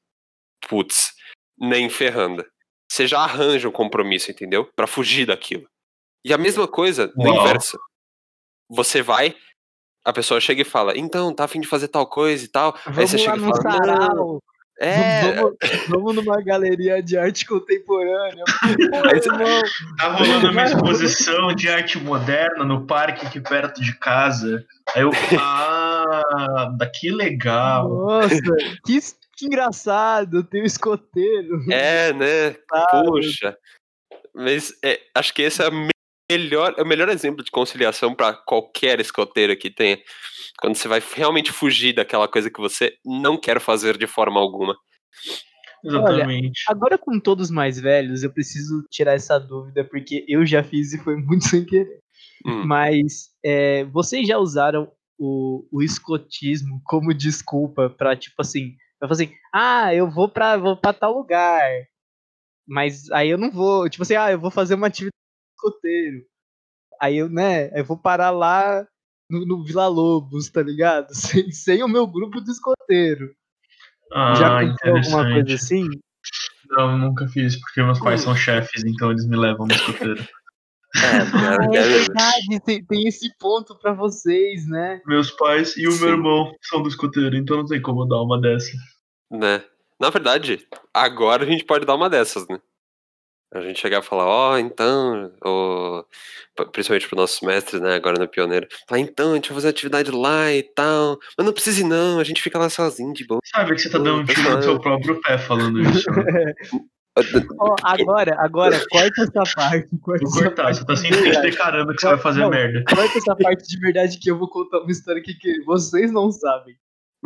putz, 0.68 1.14
nem 1.58 1.88
ferrando. 1.88 2.44
Você 2.94 3.06
já 3.08 3.18
arranja 3.20 3.68
um 3.68 3.72
compromisso, 3.72 4.30
entendeu? 4.30 4.64
Pra 4.76 4.86
fugir 4.86 5.26
daquilo. 5.26 5.66
E 6.24 6.32
a 6.32 6.38
mesma 6.38 6.68
coisa 6.68 7.12
no 7.16 7.28
inverso. 7.28 7.76
Você 8.70 9.02
vai, 9.02 9.34
a 10.04 10.12
pessoa 10.12 10.40
chega 10.40 10.62
e 10.62 10.64
fala, 10.64 10.96
então, 10.96 11.34
tá 11.34 11.44
afim 11.44 11.60
de 11.60 11.66
fazer 11.68 11.88
tal 11.88 12.06
coisa 12.06 12.44
e 12.44 12.48
tal. 12.48 12.74
Aí 12.86 12.92
Vamos 12.92 13.10
você 13.10 13.16
lá 13.16 13.22
chega 13.24 13.36
e 13.36 13.40
no 13.40 13.46
fala, 13.56 13.62
"Não, 13.64 13.76
sarau. 13.84 14.42
é, 14.78 15.32
Vamos, 15.34 15.54
vamos 15.88 16.14
numa 16.14 16.40
galeria 16.42 17.02
de 17.02 17.18
arte 17.18 17.44
contemporânea. 17.46 18.44
Pô, 18.90 19.08
Aí 19.08 19.20
você- 19.20 19.28
Tá 19.98 20.08
rolando 20.12 20.50
uma 20.50 20.64
exposição 20.64 21.54
de 21.54 21.68
arte 21.68 21.98
moderna 21.98 22.64
no 22.64 22.86
parque 22.86 23.26
aqui 23.26 23.40
perto 23.40 23.82
de 23.82 23.98
casa. 23.98 24.64
Aí 24.94 25.02
eu, 25.02 25.10
ah, 25.40 26.70
que 26.94 27.10
legal. 27.10 27.88
Nossa, 27.88 28.40
que, 28.86 28.98
que 29.44 29.46
engraçado, 29.46 30.42
tem 30.44 30.62
um 30.62 30.66
escoteiro. 30.66 31.60
é, 31.70 32.12
né? 32.12 32.52
Claro. 32.68 33.12
Puxa. 33.12 33.56
Mas 34.34 34.72
é, 34.84 35.00
acho 35.14 35.32
que 35.32 35.42
esse 35.42 35.62
é 35.62 35.70
melhor, 36.30 36.74
é 36.76 36.82
o 36.82 36.86
melhor 36.86 37.08
exemplo 37.08 37.44
de 37.44 37.50
conciliação 37.50 38.14
pra 38.14 38.32
qualquer 38.32 39.00
escoteiro 39.00 39.56
que 39.56 39.70
tenha. 39.70 39.98
Quando 40.60 40.76
você 40.76 40.88
vai 40.88 41.02
realmente 41.14 41.52
fugir 41.52 41.94
daquela 41.94 42.26
coisa 42.26 42.50
que 42.50 42.60
você 42.60 42.96
não 43.04 43.38
quer 43.38 43.60
fazer 43.60 43.96
de 43.96 44.06
forma 44.06 44.40
alguma. 44.40 44.76
Exatamente. 45.84 46.64
Agora 46.68 46.96
com 46.96 47.20
todos 47.20 47.50
mais 47.50 47.78
velhos, 47.78 48.22
eu 48.22 48.32
preciso 48.32 48.84
tirar 48.90 49.12
essa 49.12 49.38
dúvida, 49.38 49.84
porque 49.84 50.24
eu 50.26 50.46
já 50.46 50.62
fiz 50.62 50.94
e 50.94 50.98
foi 50.98 51.16
muito 51.16 51.44
sem 51.48 51.64
querer. 51.64 52.00
Hum. 52.46 52.64
Mas 52.66 53.30
é, 53.44 53.84
vocês 53.84 54.26
já 54.26 54.38
usaram 54.38 54.90
o, 55.18 55.66
o 55.70 55.82
escotismo 55.82 56.80
como 56.84 57.14
desculpa 57.14 57.90
pra, 57.90 58.16
tipo 58.16 58.36
assim, 58.40 58.74
pra 59.04 59.08
fazer 59.08 59.24
assim, 59.24 59.34
ah, 59.52 59.94
eu 59.94 60.10
vou 60.10 60.28
pra, 60.28 60.56
vou 60.56 60.76
pra 60.76 60.92
tal 60.92 61.12
lugar. 61.12 61.70
Mas 62.66 63.10
aí 63.10 63.28
eu 63.28 63.36
não 63.36 63.50
vou, 63.50 63.88
tipo 63.88 64.02
assim, 64.02 64.14
ah, 64.16 64.32
eu 64.32 64.40
vou 64.40 64.50
fazer 64.50 64.74
uma 64.74 64.86
atividade 64.86 65.12
de 65.12 65.54
escoteiro. 65.54 66.24
Aí 67.00 67.18
eu, 67.18 67.28
né, 67.28 67.70
eu 67.78 67.84
vou 67.84 67.98
parar 67.98 68.30
lá 68.30 68.86
no, 69.28 69.44
no 69.44 69.62
Vila 69.64 69.86
Lobos, 69.88 70.48
tá 70.48 70.62
ligado? 70.62 71.08
Sem, 71.14 71.50
sem 71.52 71.82
o 71.82 71.88
meu 71.88 72.06
grupo 72.06 72.40
de 72.40 72.50
escoteiro. 72.50 73.34
já 74.36 74.46
Ah, 74.48 74.60
aconteceu 74.60 74.96
alguma 74.96 75.32
coisa 75.32 75.54
assim? 75.54 75.88
Não, 76.70 76.96
nunca 76.96 77.28
fiz, 77.28 77.60
porque 77.60 77.82
meus 77.82 78.00
pais 78.00 78.22
são 78.22 78.34
chefes, 78.34 78.84
então 78.84 79.10
eles 79.10 79.26
me 79.28 79.36
levam 79.36 79.66
no 79.66 79.74
escoteiro. 79.74 80.24
É, 80.96 81.08
Ah, 81.08 81.58
é, 81.72 81.76
é 81.76 81.80
é, 81.80 81.88
verdade, 81.88 82.60
tem, 82.64 82.84
tem 82.84 83.08
esse 83.08 83.28
ponto 83.36 83.76
pra 83.76 83.92
vocês, 83.92 84.64
né? 84.68 85.02
Meus 85.04 85.28
pais 85.28 85.76
e 85.76 85.88
o 85.88 85.90
Sim. 85.90 86.00
meu 86.04 86.08
irmão 86.10 86.54
são 86.62 86.84
do 86.84 86.88
escoteiro, 86.88 87.34
então 87.34 87.56
não 87.56 87.66
tem 87.66 87.82
como 87.82 88.02
eu 88.02 88.06
dar 88.08 88.22
uma 88.22 88.40
dessa. 88.40 88.70
Né? 89.38 89.62
Na 90.00 90.10
verdade, 90.10 90.66
agora 90.92 91.44
a 91.44 91.46
gente 91.46 91.64
pode 91.64 91.84
dar 91.86 91.94
uma 91.94 92.10
dessas, 92.10 92.46
né? 92.48 92.58
A 93.52 93.60
gente 93.60 93.78
chegar 93.78 94.00
e 94.00 94.04
falar, 94.04 94.26
ó, 94.26 94.58
então, 94.58 95.32
ó, 95.44 96.02
p- 96.56 96.66
principalmente 96.72 97.08
para 97.08 97.20
nossos 97.20 97.40
mestres, 97.40 97.80
né, 97.80 97.94
agora 97.94 98.18
no 98.18 98.26
Pioneiro, 98.28 98.66
falar, 98.88 99.00
então, 99.00 99.30
a 99.30 99.34
gente 99.36 99.48
vai 99.50 99.54
fazer 99.54 99.68
atividade 99.68 100.10
lá 100.10 100.52
e 100.52 100.64
tal, 100.64 101.20
mas 101.38 101.46
não 101.46 101.52
precisa 101.52 101.80
ir 101.80 101.84
não, 101.84 102.18
a 102.18 102.24
gente 102.24 102.42
fica 102.42 102.58
lá 102.58 102.68
sozinho 102.68 103.12
de 103.14 103.24
boa. 103.24 103.38
Sabe 103.44 103.74
que 103.76 103.80
você 103.82 103.90
tá 103.90 103.98
dando 103.98 104.22
um 104.22 104.24
tiro 104.24 104.42
no 104.56 104.60
seu 104.62 104.80
próprio 104.80 105.20
pé 105.20 105.38
falando 105.38 105.80
isso. 105.82 106.10
Né? 106.10 106.52
Ó, 107.60 107.76
agora, 107.84 108.34
agora, 108.40 108.76
corta 108.90 109.22
essa 109.22 109.54
parte. 109.54 109.88
Corta 110.02 110.24
Vou 110.24 110.32
essa 110.32 110.42
cortar, 110.48 110.62
parte 110.64 110.78
você 110.84 111.08
tá 111.10 111.16
verdade. 111.20 111.50
declarando 111.50 111.92
que 111.94 112.00
você 112.00 112.06
vai 112.08 112.18
fazer 112.18 112.40
Não. 112.40 112.50
merda. 112.50 112.82
Corta 112.92 113.18
essa 113.18 113.36
parte 113.36 113.68
de 113.68 113.78
verdade 113.78 114.18
que 114.18 114.28
eu 114.32 114.36
vou 114.36 114.48
contar 114.50 114.80
uma 114.80 114.90
história 114.90 115.22
que, 115.22 115.32
que 115.32 115.62
vocês 115.62 116.10
não 116.10 116.32
sabem. 116.32 116.74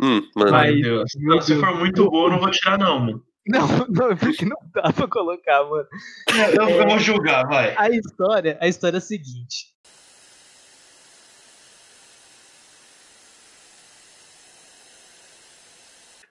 Hum, 0.01 0.21
mano. 0.35 0.55
Ai, 0.55 0.71
Mas, 0.71 0.81
Deus. 0.81 1.11
meu 1.17 1.35
Não, 1.35 1.41
se 1.41 1.53
Deus. 1.53 1.65
for 1.65 1.75
muito 1.77 2.09
boa, 2.09 2.27
eu 2.27 2.31
não 2.31 2.39
vou 2.39 2.51
tirar, 2.51 2.77
não, 2.77 2.99
mano. 2.99 3.25
Não, 3.45 3.67
não, 3.89 4.15
porque 4.17 4.45
não 4.45 4.57
dá 4.73 4.93
pra 4.93 5.07
colocar, 5.07 5.63
mano. 5.65 5.87
Eu, 6.57 6.69
eu 6.69 6.87
vou 6.87 6.99
julgar, 6.99 7.45
vai. 7.47 7.75
A 7.77 7.89
história, 7.89 8.57
a 8.61 8.67
história 8.67 8.97
é 8.97 8.99
a 8.99 9.01
seguinte. 9.01 9.73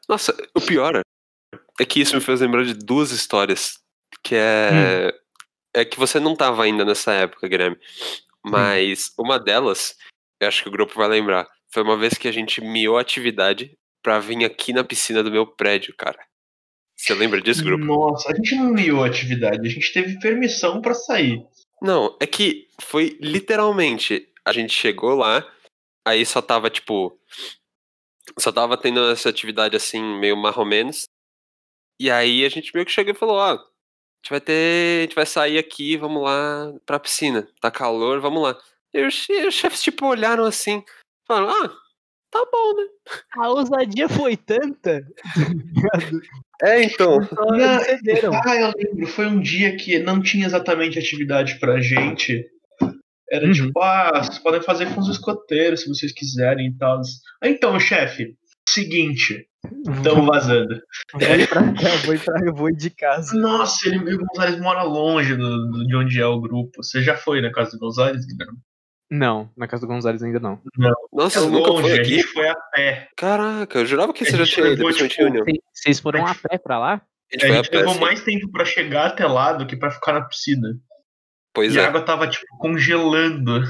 nossa, 0.09 0.35
o 0.55 0.61
pior 0.61 1.01
é 1.79 1.85
que 1.85 2.01
isso 2.01 2.15
me 2.15 2.21
fez 2.21 2.41
lembrar 2.41 2.65
de 2.65 2.75
duas 2.75 3.11
histórias, 3.11 3.79
que 4.23 4.35
é, 4.35 5.13
é 5.75 5.85
que 5.85 5.99
você 5.99 6.19
não 6.19 6.35
tava 6.35 6.65
ainda 6.65 6.85
nessa 6.85 7.13
época, 7.13 7.47
Guilherme, 7.47 7.79
mas 8.43 9.13
uma 9.19 9.39
delas, 9.39 9.97
eu 10.41 10.49
acho 10.49 10.63
que 10.63 10.69
o 10.69 10.73
grupo 10.73 10.95
vai 10.95 11.09
lembrar, 11.09 11.47
foi 11.73 11.83
uma 11.83 11.97
vez 11.97 12.15
que 12.15 12.29
a 12.29 12.33
gente 12.33 12.61
miou 12.61 12.97
a 12.99 13.01
atividade 13.01 13.77
pra 14.03 14.19
vir 14.19 14.45
aqui 14.45 14.73
na 14.73 14.85
piscina 14.85 15.23
do 15.23 15.31
meu 15.31 15.47
prédio, 15.47 15.95
cara. 15.97 16.19
Você 16.97 17.15
lembra 17.15 17.41
disso, 17.41 17.63
grupo? 17.65 17.85
Nossa, 17.85 18.33
a 18.33 18.35
gente 18.35 18.55
não 18.57 18.73
miou 18.73 19.05
a 19.05 19.07
atividade, 19.07 19.67
a 19.67 19.71
gente 19.71 19.93
teve 19.93 20.19
permissão 20.19 20.81
pra 20.81 20.95
sair. 20.95 21.41
Não, 21.81 22.17
é 22.21 22.27
que 22.27 22.67
foi 22.81 23.17
literalmente. 23.21 24.29
A 24.45 24.53
gente 24.53 24.73
chegou 24.73 25.15
lá, 25.15 25.47
aí 26.07 26.25
só 26.27 26.43
tava, 26.43 26.69
tipo. 26.71 27.17
Só 28.39 28.51
tava 28.53 28.77
tendo 28.77 29.01
essa 29.11 29.29
atividade 29.29 29.77
assim, 29.77 30.03
meio 30.19 30.37
marromenos. 30.37 31.05
E 32.01 32.11
aí 32.11 32.45
a 32.45 32.49
gente 32.49 32.73
meio 32.75 32.85
que 32.85 32.93
chegou 32.93 33.13
e 33.13 33.17
falou: 33.17 33.37
Ó, 33.37 33.53
a 33.53 33.57
gente 33.57 34.31
vai 34.31 34.41
ter. 34.41 34.99
A 34.99 35.03
gente 35.03 35.15
vai 35.15 35.27
sair 35.27 35.59
aqui, 35.59 35.97
vamos 35.97 36.23
lá 36.23 36.73
pra 36.85 36.99
piscina. 36.99 37.49
Tá 37.61 37.71
calor, 37.71 38.21
vamos 38.21 38.43
lá. 38.43 38.59
E 38.93 39.05
os, 39.07 39.15
che- 39.15 39.47
os 39.47 39.55
chefes, 39.55 39.83
tipo, 39.83 40.07
olharam 40.07 40.45
assim, 40.45 40.83
falaram: 41.29 41.51
Ah, 41.67 41.71
tá 42.31 42.45
bom, 42.53 42.77
né? 42.77 42.85
A 43.37 43.49
ousadia 43.51 44.09
foi 44.09 44.37
tanta. 44.37 45.03
É, 46.61 46.83
então. 46.83 47.19
Não. 47.21 48.33
Ah, 48.45 48.57
eu 48.57 48.73
lembro, 48.77 49.07
foi 49.07 49.27
um 49.27 49.41
dia 49.41 49.77
que 49.77 50.01
não 50.01 50.21
tinha 50.21 50.45
exatamente 50.45 50.99
atividade 50.99 51.57
pra 51.61 51.81
gente. 51.81 52.45
Era 53.31 53.47
Uhum. 53.47 53.53
tipo, 53.53 53.81
ah, 53.81 54.21
vocês 54.25 54.39
podem 54.41 54.61
fazer 54.63 54.93
com 54.93 55.01
os 55.01 55.09
escoteiros 55.09 55.83
se 55.83 55.89
vocês 55.89 56.13
quiserem 56.13 56.67
e 56.67 56.77
tal. 56.77 57.01
Ah, 57.41 57.49
Então, 57.49 57.79
chefe, 57.79 58.35
seguinte, 58.69 59.47
estamos 59.89 60.27
vazando. 60.27 60.81
Vou 61.13 61.23
ir 61.23 61.49
pra 61.49 61.63
cá, 61.75 61.97
vou 62.05 62.15
ir 62.15 62.25
pra 62.25 62.45
eu 62.45 62.55
vou 62.55 62.71
ir 62.71 62.77
de 62.77 62.91
casa. 62.91 63.39
Nossa, 63.39 63.89
ele, 63.89 64.15
o 64.15 64.19
Gonzalez 64.19 64.59
mora 64.61 64.83
longe 64.83 65.37
do, 65.37 65.71
do- 65.71 65.87
de 65.87 65.95
onde 65.95 66.21
é 66.21 66.27
o 66.27 66.41
grupo. 66.41 66.83
Você 66.83 67.01
já 67.03 67.17
foi 67.17 67.41
na 67.41 67.53
casa 67.53 67.71
do 67.73 67.79
Gonzalez, 67.79 68.27
Guilherme? 68.27 68.59
Não, 69.11 69.51
na 69.57 69.67
casa 69.67 69.87
do 69.87 69.89
Gonzalez 69.93 70.23
ainda 70.23 70.39
não. 70.39 70.61
Nossa, 71.13 71.39
É 71.39 71.43
você 71.43 71.49
nunca 71.51 71.71
longe, 71.71 71.83
foi 71.83 71.93
a 71.93 72.01
aqui? 72.03 72.11
gente 72.17 72.27
foi 72.27 72.49
a 72.49 72.55
pé. 72.55 73.09
Caraca, 73.17 73.79
eu 73.79 73.87
jurava 73.87 74.13
que 74.13 74.23
A 74.25 74.27
você 74.31 74.37
já 74.37 74.45
tinha 74.45 74.67
ido, 74.69 74.85
tipo. 74.93 75.63
Vocês- 75.73 75.99
foram 76.01 76.27
a 76.27 76.35
pé 76.35 76.59
pra 76.59 76.79
lá? 76.79 76.95
A 76.95 77.35
gente 77.35 77.47
A 77.47 77.49
a 77.61 77.63
gente 77.63 77.75
levou 77.75 77.95
mais 77.99 78.23
tempo 78.23 78.51
pra 78.51 78.65
chegar 78.65 79.07
até 79.07 79.27
lá 79.27 79.53
do 79.55 79.67
que 79.67 79.77
pra 79.77 79.91
ficar 79.91 80.13
na 80.13 80.23
piscina. 80.23 80.69
Pois 81.55 81.75
e 81.75 81.79
a 81.81 81.83
é. 81.83 81.87
água 81.87 82.03
tava, 82.03 82.29
tipo, 82.29 82.47
congelando. 82.59 83.63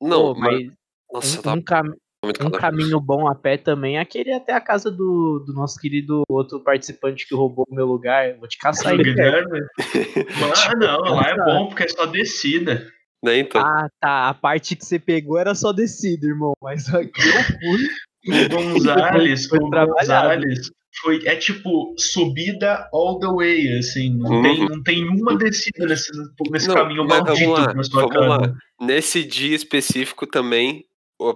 Não, 0.00 0.34
Pô, 0.34 0.40
mas. 0.40 0.72
Nossa, 1.12 1.38
um, 1.38 1.42
tá 1.42 1.52
um 1.52 1.62
cam- 1.62 1.94
muito 2.24 2.46
um 2.46 2.50
caminho 2.50 3.00
bom 3.00 3.26
a 3.28 3.34
pé 3.34 3.56
também 3.56 3.96
é 3.96 4.00
aquele 4.00 4.32
até 4.32 4.52
a 4.52 4.60
casa 4.60 4.90
do, 4.90 5.42
do 5.46 5.52
nosso 5.54 5.78
querido 5.78 6.22
outro 6.28 6.60
participante 6.60 7.26
que 7.26 7.34
roubou 7.34 7.66
o 7.70 7.74
meu 7.74 7.86
lugar. 7.86 8.30
Eu 8.30 8.38
Vou 8.38 8.48
te 8.48 8.56
caçar 8.58 8.96
velho. 8.96 9.04
Guilherme. 9.04 9.60
Ah, 10.66 10.74
não, 10.76 11.00
lá 11.14 11.30
é 11.30 11.36
bom 11.36 11.68
porque 11.68 11.84
é 11.84 11.88
só 11.88 12.06
descida. 12.06 12.86
Né, 13.22 13.38
então. 13.38 13.60
Ah, 13.60 13.88
tá. 14.00 14.28
A 14.28 14.34
parte 14.34 14.74
que 14.74 14.84
você 14.84 14.98
pegou 14.98 15.38
era 15.38 15.54
só 15.54 15.72
descida, 15.72 16.26
irmão. 16.26 16.52
Mas 16.62 16.92
aqui 16.94 17.10
eu 17.20 17.42
fui. 17.44 17.88
O 18.26 18.48
Gonzalez, 18.48 19.46
Foi 19.46 19.58
o. 19.58 19.70
Gonzalez 19.70 20.70
foi, 21.02 21.24
é 21.26 21.36
tipo 21.36 21.94
subida 21.96 22.88
all 22.92 23.18
the 23.20 23.26
way, 23.28 23.78
assim. 23.78 24.16
Não, 24.18 24.28
Uhum. 24.30 24.42
tem, 24.42 24.68
não 24.68 24.82
tem 24.82 25.08
uma 25.08 25.36
descida 25.38 25.86
nesse, 25.86 26.10
nesse 26.50 26.66
Não, 26.68 26.74
caminho 26.74 27.06
mas 27.06 27.20
maldito 27.22 27.48
vamos 27.50 27.58
lá, 27.66 27.72
pra 27.72 27.82
sua 27.84 28.06
vamos 28.08 28.28
lá. 28.28 28.54
Nesse 28.80 29.22
dia 29.24 29.54
específico 29.54 30.26
também, 30.26 30.84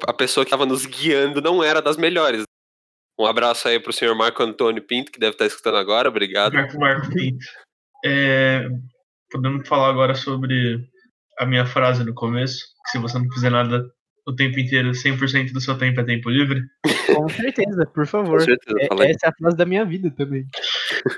a 0.06 0.12
pessoa 0.12 0.44
que 0.44 0.48
estava 0.48 0.66
nos 0.66 0.84
guiando 0.84 1.40
não 1.40 1.62
era 1.62 1.80
das 1.80 1.96
melhores. 1.96 2.42
Um 3.18 3.24
abraço 3.26 3.68
aí 3.68 3.78
pro 3.78 3.92
senhor 3.92 4.14
Marco 4.16 4.42
Antônio 4.42 4.82
Pinto, 4.82 5.12
que 5.12 5.20
deve 5.20 5.32
estar 5.32 5.46
escutando 5.46 5.76
agora, 5.76 6.08
obrigado. 6.08 6.52
Marco 6.54 6.78
Marco 6.78 7.08
Pinto. 7.14 7.46
É, 8.04 8.68
podemos 9.30 9.66
falar 9.68 9.88
agora 9.88 10.16
sobre 10.16 10.84
a 11.38 11.46
minha 11.46 11.66
frase 11.66 12.04
no 12.04 12.14
começo, 12.14 12.64
que 12.84 12.92
se 12.92 12.98
você 12.98 13.18
não 13.18 13.30
fizer 13.32 13.50
nada 13.50 13.84
o 14.26 14.34
tempo 14.34 14.58
inteiro, 14.58 14.90
100% 14.94 15.52
do 15.52 15.60
seu 15.60 15.76
tempo 15.76 16.00
é 16.00 16.04
tempo 16.04 16.30
livre. 16.30 16.62
Com 17.14 17.28
certeza, 17.28 17.86
por 17.86 18.06
favor. 18.06 18.38
Com 18.38 18.44
certeza, 18.44 18.78
É- 18.80 19.10
essa 19.10 19.26
é 19.26 19.28
a 19.28 19.34
frase 19.34 19.56
da 19.56 19.66
minha 19.66 19.84
vida 19.84 20.10
também. 20.10 20.46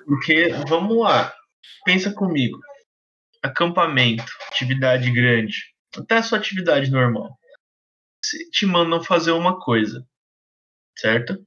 Porque, 0.05 0.49
vamos 0.69 0.99
lá, 0.99 1.33
pensa 1.85 2.13
comigo. 2.13 2.59
Acampamento, 3.43 4.25
atividade 4.51 5.11
grande, 5.13 5.57
até 5.97 6.17
a 6.17 6.23
sua 6.23 6.39
atividade 6.39 6.91
normal. 6.91 7.39
Se 8.25 8.51
te 8.51 8.67
mandam 8.67 9.03
fazer 9.05 9.31
uma 9.31 9.61
coisa, 9.61 10.05
certo? 10.99 11.39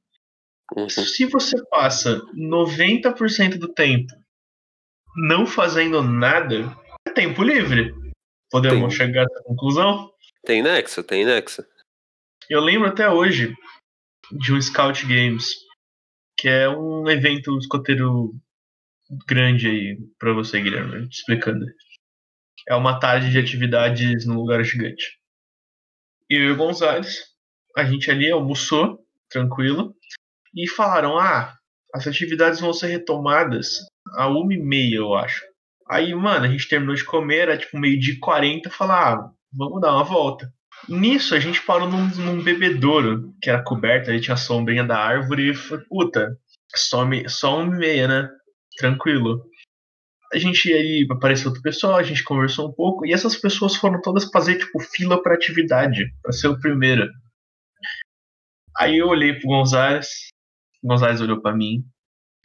Uhum. 0.78 0.88
Se 0.88 1.26
você 1.26 1.58
passa 1.70 2.22
90% 2.34 3.58
do 3.58 3.74
tempo 3.74 4.14
não 5.18 5.46
fazendo 5.46 6.02
nada, 6.02 6.74
é 7.06 7.12
tempo 7.12 7.44
livre. 7.44 7.94
Podemos 8.52 8.94
Sim. 8.94 8.98
chegar 8.98 9.22
a 9.22 9.26
essa 9.26 9.44
conclusão? 9.44 10.12
Tem 10.44 10.62
nexo, 10.62 11.04
tem 11.04 11.26
nexo. 11.26 11.66
Eu 12.50 12.62
lembro 12.62 12.88
até 12.88 13.10
hoje 13.10 13.56
de 14.32 14.54
um 14.54 14.62
Scout 14.62 15.06
Games, 15.06 15.54
que 16.38 16.48
é 16.48 16.70
um 16.70 17.08
evento 17.10 17.58
escoteiro 17.58 18.34
grande 19.28 19.68
aí 19.68 19.98
pra 20.18 20.34
você, 20.34 20.62
Guilherme, 20.62 21.08
te 21.10 21.20
explicando. 21.20 21.66
É 22.68 22.76
uma 22.76 23.00
tarde 23.00 23.32
de 23.32 23.40
atividades 23.40 24.26
num 24.26 24.36
lugar 24.36 24.64
gigante. 24.64 25.20
Eu 26.30 26.42
e 26.42 26.52
o 26.52 26.56
Gonzalez, 26.56 27.24
a 27.76 27.84
gente 27.84 28.12
ali 28.12 28.30
almoçou, 28.32 29.04
tranquilo, 29.30 29.96
e 30.56 30.68
falaram: 30.68 31.18
ah, 31.18 31.58
as 31.94 32.08
atividades 32.08 32.60
vão 32.60 32.74
ser 32.74 32.88
retomadas 32.88 33.86
a 34.16 34.28
uma 34.28 34.54
e 34.54 34.58
meia, 34.58 34.98
eu 34.98 35.16
acho. 35.16 35.49
Aí, 35.90 36.14
mano, 36.14 36.46
a 36.46 36.48
gente 36.48 36.70
terminou 36.70 36.94
de 36.94 37.04
comer, 37.04 37.40
era 37.40 37.58
tipo 37.58 37.80
meio 37.80 38.00
de 38.00 38.20
40, 38.20 38.70
falar, 38.70 39.16
ah, 39.16 39.32
vamos 39.52 39.82
dar 39.82 39.94
uma 39.94 40.04
volta. 40.04 40.54
Nisso, 40.88 41.34
a 41.34 41.40
gente 41.40 41.64
parou 41.64 41.90
num, 41.90 42.08
num 42.10 42.44
bebedouro, 42.44 43.34
que 43.42 43.50
era 43.50 43.64
coberto, 43.64 44.12
ali 44.12 44.22
tinha 44.22 44.36
a 44.36 44.38
sombrinha 44.38 44.84
da 44.84 45.00
árvore, 45.00 45.50
e 45.50 45.56
foi, 45.56 45.80
puta, 45.80 46.38
só, 46.76 47.04
me, 47.04 47.28
só 47.28 47.60
uma 47.60 47.76
e 47.76 47.80
meia, 47.80 48.08
né? 48.08 48.30
Tranquilo. 48.78 49.44
A 50.32 50.38
gente 50.38 50.72
aí 50.72 51.08
apareceu 51.10 51.48
outro 51.48 51.64
pessoal, 51.64 51.96
a 51.96 52.04
gente 52.04 52.24
conversou 52.24 52.70
um 52.70 52.72
pouco, 52.72 53.04
e 53.04 53.12
essas 53.12 53.36
pessoas 53.36 53.76
foram 53.76 54.00
todas 54.00 54.30
fazer, 54.30 54.60
tipo, 54.60 54.80
fila 54.80 55.22
pra 55.24 55.34
atividade, 55.34 56.06
pra 56.22 56.32
ser 56.32 56.50
o 56.50 56.60
primeiro. 56.60 57.10
Aí 58.78 59.00
eu 59.00 59.08
olhei 59.08 59.34
pro 59.34 59.50
Gonzalez, 59.50 60.08
o 60.84 60.88
Gonzalez 60.88 61.20
olhou 61.20 61.42
para 61.42 61.56
mim, 61.56 61.84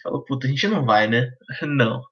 falou, 0.03 0.25
puta, 0.25 0.47
a 0.47 0.51
gente 0.51 0.67
não 0.67 0.87
vai, 0.87 1.07
né? 1.07 1.31
Não 1.63 2.03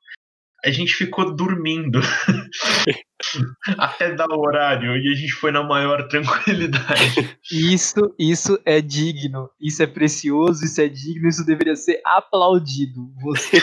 a 0.65 0.71
gente 0.71 0.95
ficou 0.95 1.35
dormindo 1.35 2.01
até 3.79 4.15
dar 4.15 4.29
o 4.31 4.41
horário 4.41 4.97
e 4.97 5.13
a 5.13 5.15
gente 5.15 5.33
foi 5.33 5.51
na 5.51 5.63
maior 5.63 6.07
tranquilidade. 6.09 7.37
Isso, 7.51 8.15
isso 8.19 8.59
é 8.65 8.81
digno, 8.81 9.51
isso 9.61 9.83
é 9.83 9.87
precioso, 9.87 10.65
isso 10.65 10.81
é 10.81 10.89
digno, 10.89 11.29
isso 11.29 11.45
deveria 11.45 11.75
ser 11.75 12.01
aplaudido. 12.05 13.11
Você 13.23 13.61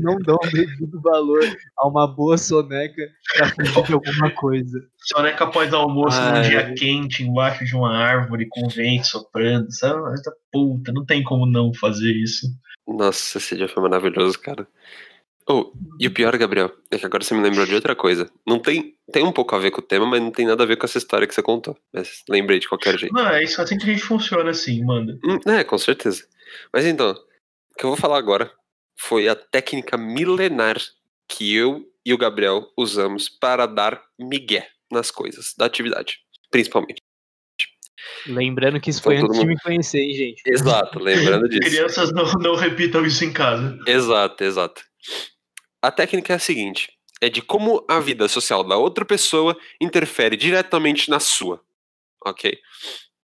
não 0.00 0.16
dão 0.16 0.38
devido 0.52 1.00
valor 1.00 1.42
a 1.78 1.88
uma 1.88 2.06
boa 2.06 2.36
soneca 2.36 3.02
pra 3.36 3.82
de 3.82 3.92
alguma 3.92 4.30
coisa. 4.30 4.80
Soneca 4.98 5.44
após 5.44 5.72
almoço 5.72 6.18
Ai. 6.20 6.42
num 6.42 6.48
dia 6.48 6.74
quente, 6.74 7.22
embaixo 7.22 7.64
de 7.64 7.76
uma 7.76 7.96
árvore 7.96 8.46
com 8.48 8.68
vento 8.68 9.06
soprando, 9.06 9.70
sabe? 9.72 10.00
Puta, 10.52 10.92
não 10.92 11.04
tem 11.04 11.22
como 11.22 11.46
não 11.46 11.72
fazer 11.74 12.12
isso. 12.12 12.46
Nossa, 12.86 13.38
esse 13.38 13.56
dia 13.56 13.68
foi 13.68 13.82
maravilhoso, 13.82 14.38
cara. 14.38 14.66
Oh, 15.48 15.72
e 16.00 16.06
o 16.06 16.10
pior, 16.10 16.36
Gabriel, 16.38 16.72
é 16.90 16.98
que 16.98 17.04
agora 17.04 17.22
você 17.22 17.34
me 17.34 17.42
lembrou 17.42 17.66
de 17.66 17.74
outra 17.74 17.94
coisa. 17.94 18.30
Não 18.46 18.58
tem. 18.58 18.94
Tem 19.12 19.22
um 19.22 19.32
pouco 19.32 19.54
a 19.54 19.58
ver 19.58 19.70
com 19.70 19.80
o 19.80 19.84
tema, 19.84 20.06
mas 20.06 20.20
não 20.20 20.30
tem 20.30 20.46
nada 20.46 20.62
a 20.62 20.66
ver 20.66 20.76
com 20.76 20.86
essa 20.86 20.96
história 20.96 21.26
que 21.26 21.34
você 21.34 21.42
contou. 21.42 21.76
Mas 21.92 22.24
lembrei 22.28 22.58
de 22.58 22.68
qualquer 22.68 22.98
jeito. 22.98 23.14
Não, 23.14 23.28
é 23.28 23.44
isso 23.44 23.60
assim 23.60 23.76
que 23.76 23.84
a 23.84 23.92
gente 23.92 24.02
funciona 24.02 24.50
assim, 24.50 24.82
manda. 24.82 25.18
Hum, 25.22 25.38
é, 25.50 25.62
com 25.62 25.76
certeza. 25.76 26.24
Mas 26.72 26.86
então, 26.86 27.10
o 27.10 27.74
que 27.76 27.84
eu 27.84 27.90
vou 27.90 27.96
falar 27.96 28.16
agora 28.16 28.50
foi 28.96 29.28
a 29.28 29.34
técnica 29.34 29.98
milenar 29.98 30.78
que 31.28 31.54
eu 31.54 31.84
e 32.04 32.14
o 32.14 32.18
Gabriel 32.18 32.66
usamos 32.76 33.28
para 33.28 33.66
dar 33.66 34.02
migué 34.18 34.68
nas 34.90 35.10
coisas, 35.10 35.54
da 35.56 35.66
atividade, 35.66 36.18
principalmente. 36.50 37.02
Lembrando 38.26 38.80
que 38.80 38.90
isso 38.90 39.00
então, 39.00 39.12
foi 39.12 39.16
antes 39.16 39.36
mundo... 39.36 39.48
de 39.48 39.54
me 39.54 39.60
conhecer, 39.60 39.98
hein, 39.98 40.14
gente? 40.14 40.42
Exato, 40.46 40.98
lembrando 40.98 41.48
disso. 41.48 41.60
Crianças 41.60 42.12
não, 42.12 42.24
não 42.34 42.54
repitam 42.54 43.04
isso 43.04 43.24
em 43.24 43.32
casa. 43.32 43.78
Exato, 43.86 44.44
exato. 44.44 44.82
A 45.84 45.92
técnica 45.92 46.32
é 46.32 46.36
a 46.36 46.38
seguinte: 46.38 46.90
é 47.20 47.28
de 47.28 47.42
como 47.42 47.84
a 47.86 48.00
vida 48.00 48.26
social 48.26 48.64
da 48.64 48.74
outra 48.74 49.04
pessoa 49.04 49.54
interfere 49.78 50.34
diretamente 50.34 51.10
na 51.10 51.20
sua. 51.20 51.62
Ok? 52.24 52.58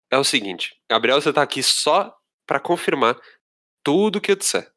É 0.10 0.18
o 0.18 0.24
seguinte, 0.24 0.74
Gabriel, 0.90 1.20
você 1.20 1.34
tá 1.34 1.42
aqui 1.42 1.62
só 1.62 2.18
para 2.46 2.58
confirmar 2.58 3.20
tudo 3.84 4.22
que 4.22 4.32
eu 4.32 4.36
disser. 4.38 4.72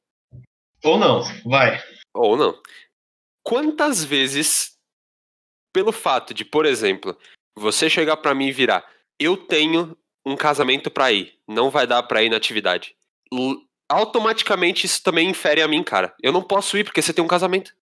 Ou 0.82 0.98
não, 0.98 1.22
vai. 1.44 1.80
Ou 2.12 2.36
não. 2.36 2.60
Quantas 3.44 4.02
vezes, 4.02 4.76
pelo 5.72 5.92
fato 5.92 6.34
de, 6.34 6.44
por 6.44 6.66
exemplo, 6.66 7.16
você 7.56 7.88
chegar 7.88 8.16
para 8.16 8.34
mim 8.34 8.48
e 8.48 8.52
virar, 8.52 8.84
eu 9.16 9.36
tenho 9.36 9.96
um 10.26 10.34
casamento 10.34 10.90
para 10.90 11.12
ir, 11.12 11.38
não 11.46 11.70
vai 11.70 11.86
dar 11.86 12.02
para 12.02 12.20
ir 12.20 12.30
na 12.30 12.36
atividade 12.36 12.96
automaticamente 13.90 14.86
isso 14.86 15.02
também 15.02 15.28
infere 15.28 15.60
a 15.60 15.68
mim, 15.68 15.82
cara. 15.82 16.14
Eu 16.22 16.32
não 16.32 16.42
posso 16.42 16.78
ir 16.78 16.84
porque 16.84 17.02
você 17.02 17.12
tem 17.12 17.24
um 17.24 17.28
casamento. 17.28 17.74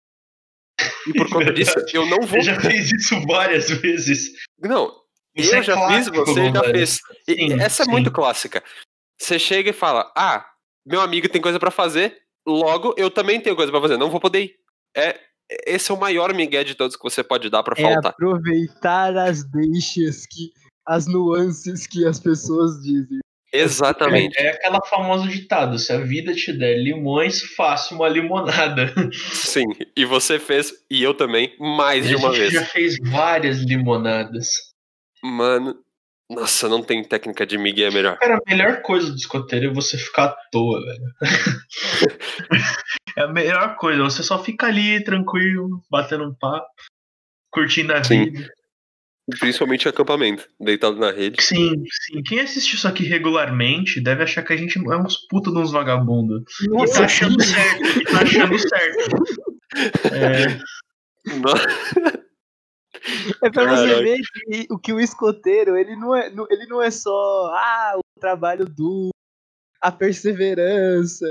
E 1.07 1.12
por 1.12 1.29
conta 1.29 1.53
disso, 1.53 1.75
eu 1.92 2.07
não 2.07 2.21
vou. 2.21 2.40
Você 2.40 2.42
já 2.42 2.61
fez 2.61 2.92
isso 2.92 3.21
várias 3.27 3.69
vezes. 3.69 4.33
Não, 4.59 4.95
isso 5.35 5.55
eu 5.55 5.59
é 5.59 5.62
já 5.62 5.75
clássico, 5.75 6.16
fiz, 6.16 6.35
você 6.35 6.51
já 6.53 6.64
fez. 6.64 7.01
Sim, 7.29 7.61
essa 7.61 7.85
sim. 7.85 7.90
é 7.90 7.92
muito 7.92 8.11
clássica. 8.11 8.62
Você 9.21 9.38
chega 9.38 9.71
e 9.71 9.75
fala: 9.75 10.12
Ah, 10.16 10.47
meu 10.87 11.01
amigo 11.01 11.29
tem 11.29 11.42
coisa 11.42 11.59
para 11.59 11.71
fazer, 11.71 12.16
logo 12.47 12.95
eu 12.97 13.11
também 13.11 13.40
tenho 13.40 13.57
coisa 13.57 13.73
para 13.73 13.81
fazer, 13.81 13.97
não 13.97 14.11
vou 14.11 14.21
poder 14.21 14.45
ir. 14.45 14.55
É, 14.97 15.19
esse 15.66 15.90
é 15.90 15.95
o 15.95 16.01
maior 16.01 16.33
migué 16.33 16.62
de 16.64 16.75
todos 16.75 16.97
que 16.97 17.03
você 17.03 17.23
pode 17.23 17.51
dar 17.51 17.62
para 17.62 17.79
é 17.79 17.83
faltar. 17.83 18.12
Aproveitar 18.12 19.16
as 19.16 19.45
deixas 19.45 20.25
que 20.27 20.51
as 20.87 21.07
nuances 21.07 21.87
que 21.87 22.07
as 22.07 22.21
pessoas 22.21 22.81
dizem. 22.83 23.19
Exatamente. 23.61 24.38
É, 24.38 24.47
é 24.47 24.51
aquela 24.51 24.81
famosa 24.87 25.29
ditado: 25.29 25.79
se 25.79 25.92
a 25.92 25.99
vida 25.99 26.35
te 26.35 26.53
der 26.53 26.77
limões, 26.77 27.42
faça 27.55 27.95
uma 27.95 28.09
limonada. 28.09 28.92
Sim, 29.12 29.66
e 29.97 30.05
você 30.05 30.38
fez, 30.38 30.73
e 30.90 31.03
eu 31.03 31.14
também, 31.14 31.55
mais 31.59 32.07
de 32.07 32.14
uma 32.16 32.33
vez. 32.33 32.53
já 32.53 32.64
fez 32.64 32.97
várias 33.11 33.59
limonadas. 33.59 34.49
Mano, 35.23 35.77
nossa, 36.29 36.69
não 36.69 36.83
tem 36.83 37.05
técnica 37.05 37.47
de 37.47 37.57
Miguel 37.57 37.92
melhor. 37.92 38.19
Cara, 38.19 38.37
a 38.37 38.51
melhor 38.51 38.83
coisa 38.83 39.11
do 39.11 39.16
escoteiro 39.16 39.71
é 39.71 39.73
você 39.75 39.97
ficar 39.97 40.25
à 40.25 40.37
toa, 40.51 40.81
velho. 40.85 41.14
é 43.16 43.23
a 43.23 43.29
melhor 43.29 43.77
coisa, 43.77 44.03
você 44.03 44.23
só 44.25 44.42
fica 44.42 44.66
ali 44.66 45.03
tranquilo, 45.05 45.83
batendo 45.88 46.25
um 46.25 46.35
papo, 46.35 46.66
curtindo 47.51 47.92
a 47.92 48.03
Sim. 48.03 48.25
vida. 48.25 48.51
Principalmente 49.41 49.89
acampamento, 49.89 50.49
deitado 50.61 50.97
na 50.97 51.11
rede. 51.11 51.43
Sim, 51.43 51.83
sim. 52.03 52.23
Quem 52.23 52.39
assiste 52.41 52.75
isso 52.75 52.87
aqui 52.87 53.05
regularmente 53.05 54.01
deve 54.01 54.23
achar 54.23 54.45
que 54.45 54.53
a 54.53 54.57
gente 54.57 54.79
é 54.79 54.97
uns 54.97 55.27
puta 55.29 55.51
de 55.51 55.59
uns 55.59 55.73
vagabundos. 55.73 56.45
E 56.62 56.93
tá 56.93 57.05
achando 57.05 57.43
certo, 57.43 57.99
e 57.99 58.05
tá 58.05 58.23
achando 58.23 58.59
certo. 58.59 59.25
É. 60.12 60.61
É 63.43 63.51
pra 63.51 63.65
você 63.65 64.03
ver 64.03 64.19
que 64.19 64.67
o 64.71 64.79
que 64.79 64.93
o 64.93 65.01
escoteiro, 65.01 65.77
ele 65.77 65.97
não 65.97 66.15
é, 66.15 66.29
ele 66.29 66.67
não 66.67 66.81
é 66.81 66.91
só 66.91 67.51
ah, 67.53 67.95
o 67.97 68.21
trabalho 68.21 68.65
duro, 68.65 69.11
a 69.81 69.91
perseverança, 69.91 71.29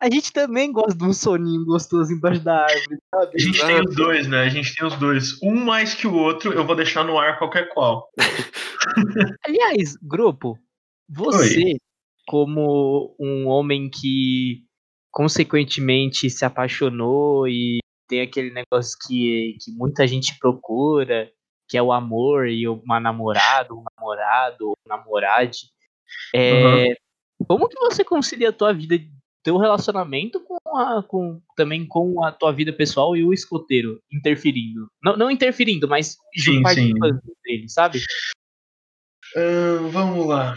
a 0.00 0.10
gente 0.10 0.32
também 0.32 0.72
gosta 0.72 0.96
de 0.96 1.04
um 1.04 1.12
soninho 1.12 1.64
gostoso 1.64 2.12
embaixo 2.12 2.40
da 2.40 2.62
árvore, 2.62 2.98
sabe? 3.14 3.32
A 3.34 3.38
gente 3.38 3.66
tem 3.66 3.80
os 3.80 3.94
dois, 3.94 4.26
né? 4.26 4.40
A 4.42 4.48
gente 4.48 4.74
tem 4.74 4.86
os 4.86 4.96
dois. 4.96 5.42
Um 5.42 5.54
mais 5.54 5.94
que 5.94 6.06
o 6.06 6.14
outro, 6.14 6.52
eu 6.52 6.66
vou 6.66 6.76
deixar 6.76 7.04
no 7.04 7.18
ar 7.18 7.38
qualquer 7.38 7.68
qual. 7.70 8.08
Aliás, 9.46 9.96
grupo, 10.02 10.58
você, 11.08 11.64
Oi. 11.64 11.76
como 12.26 13.14
um 13.18 13.46
homem 13.46 13.88
que 13.88 14.64
consequentemente 15.10 16.28
se 16.30 16.44
apaixonou 16.44 17.48
e 17.48 17.78
tem 18.08 18.20
aquele 18.20 18.50
negócio 18.50 18.96
que, 19.06 19.56
que 19.60 19.70
muita 19.72 20.06
gente 20.06 20.38
procura, 20.38 21.30
que 21.68 21.76
é 21.76 21.82
o 21.82 21.92
amor 21.92 22.48
e 22.48 22.66
uma 22.66 22.98
namorada, 22.98 23.74
um 23.74 23.84
namorado, 23.96 24.70
um 24.70 24.88
namorade. 24.88 25.70
É, 26.34 26.88
uhum. 26.88 26.94
Como 27.46 27.68
que 27.68 27.78
você 27.78 28.02
concilia 28.02 28.48
a 28.48 28.52
tua 28.52 28.72
vida 28.72 28.98
teu 29.42 29.56
relacionamento 29.56 30.40
com 30.40 30.56
a, 30.76 31.02
com, 31.02 31.40
também 31.56 31.86
com 31.86 32.24
a 32.24 32.32
tua 32.32 32.52
vida 32.52 32.72
pessoal 32.72 33.16
e 33.16 33.24
o 33.24 33.32
escoteiro 33.32 34.00
interferindo. 34.12 34.88
Não, 35.02 35.16
não 35.16 35.30
interferindo, 35.30 35.88
mas 35.88 36.16
sim, 36.36 36.62
participando 36.62 37.20
sim. 37.20 37.32
dele, 37.44 37.68
sabe? 37.68 37.98
Uh, 39.36 39.88
vamos 39.90 40.26
lá. 40.26 40.56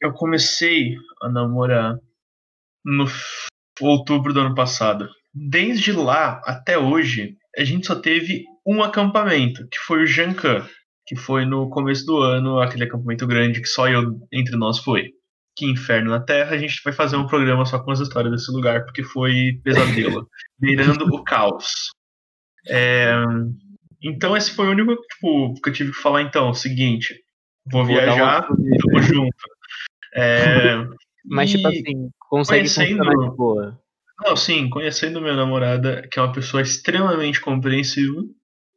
Eu 0.00 0.12
comecei 0.12 0.94
a 1.22 1.28
namorar 1.28 1.98
no 2.84 3.06
outubro 3.80 4.32
do 4.32 4.40
ano 4.40 4.54
passado. 4.54 5.08
Desde 5.32 5.92
lá 5.92 6.40
até 6.44 6.78
hoje, 6.78 7.36
a 7.56 7.64
gente 7.64 7.86
só 7.86 7.94
teve 7.94 8.44
um 8.66 8.82
acampamento, 8.82 9.66
que 9.68 9.78
foi 9.78 10.02
o 10.02 10.06
Jancan, 10.06 10.66
que 11.06 11.16
foi 11.16 11.44
no 11.44 11.68
começo 11.70 12.04
do 12.06 12.18
ano, 12.18 12.60
aquele 12.60 12.84
acampamento 12.84 13.26
grande 13.26 13.60
que 13.60 13.66
só 13.66 13.88
eu 13.88 14.20
entre 14.32 14.56
nós 14.56 14.78
foi 14.78 15.12
que 15.56 15.66
Inferno 15.66 16.10
na 16.10 16.20
Terra, 16.20 16.54
a 16.54 16.58
gente 16.58 16.80
vai 16.84 16.92
fazer 16.92 17.16
um 17.16 17.26
programa 17.26 17.64
só 17.64 17.78
com 17.78 17.90
as 17.90 18.00
histórias 18.00 18.32
desse 18.32 18.50
lugar, 18.50 18.84
porque 18.84 19.02
foi 19.02 19.60
pesadelo, 19.62 20.28
beirando 20.58 21.04
o 21.06 21.22
caos. 21.22 21.92
É, 22.68 23.14
então 24.02 24.36
esse 24.36 24.50
foi 24.52 24.66
o 24.66 24.70
único 24.70 24.96
tipo, 24.96 25.54
que 25.62 25.68
eu 25.68 25.72
tive 25.72 25.92
que 25.92 25.98
falar 25.98 26.22
então, 26.22 26.50
o 26.50 26.54
seguinte, 26.54 27.14
vou, 27.70 27.84
vou 27.84 27.94
viajar, 27.94 28.46
tamo 28.46 29.02
junto. 29.02 29.36
É, 30.14 30.74
Mas 31.24 31.50
tipo 31.50 31.66
assim, 31.66 32.10
consegue 32.28 32.60
conhecendo, 32.60 33.02
de 33.04 33.36
boa. 33.36 33.80
Não, 34.22 34.36
sim, 34.36 34.68
conhecendo 34.68 35.20
minha 35.20 35.34
namorada, 35.34 36.06
que 36.10 36.18
é 36.18 36.22
uma 36.22 36.32
pessoa 36.32 36.62
extremamente 36.62 37.40
compreensiva, 37.40 38.22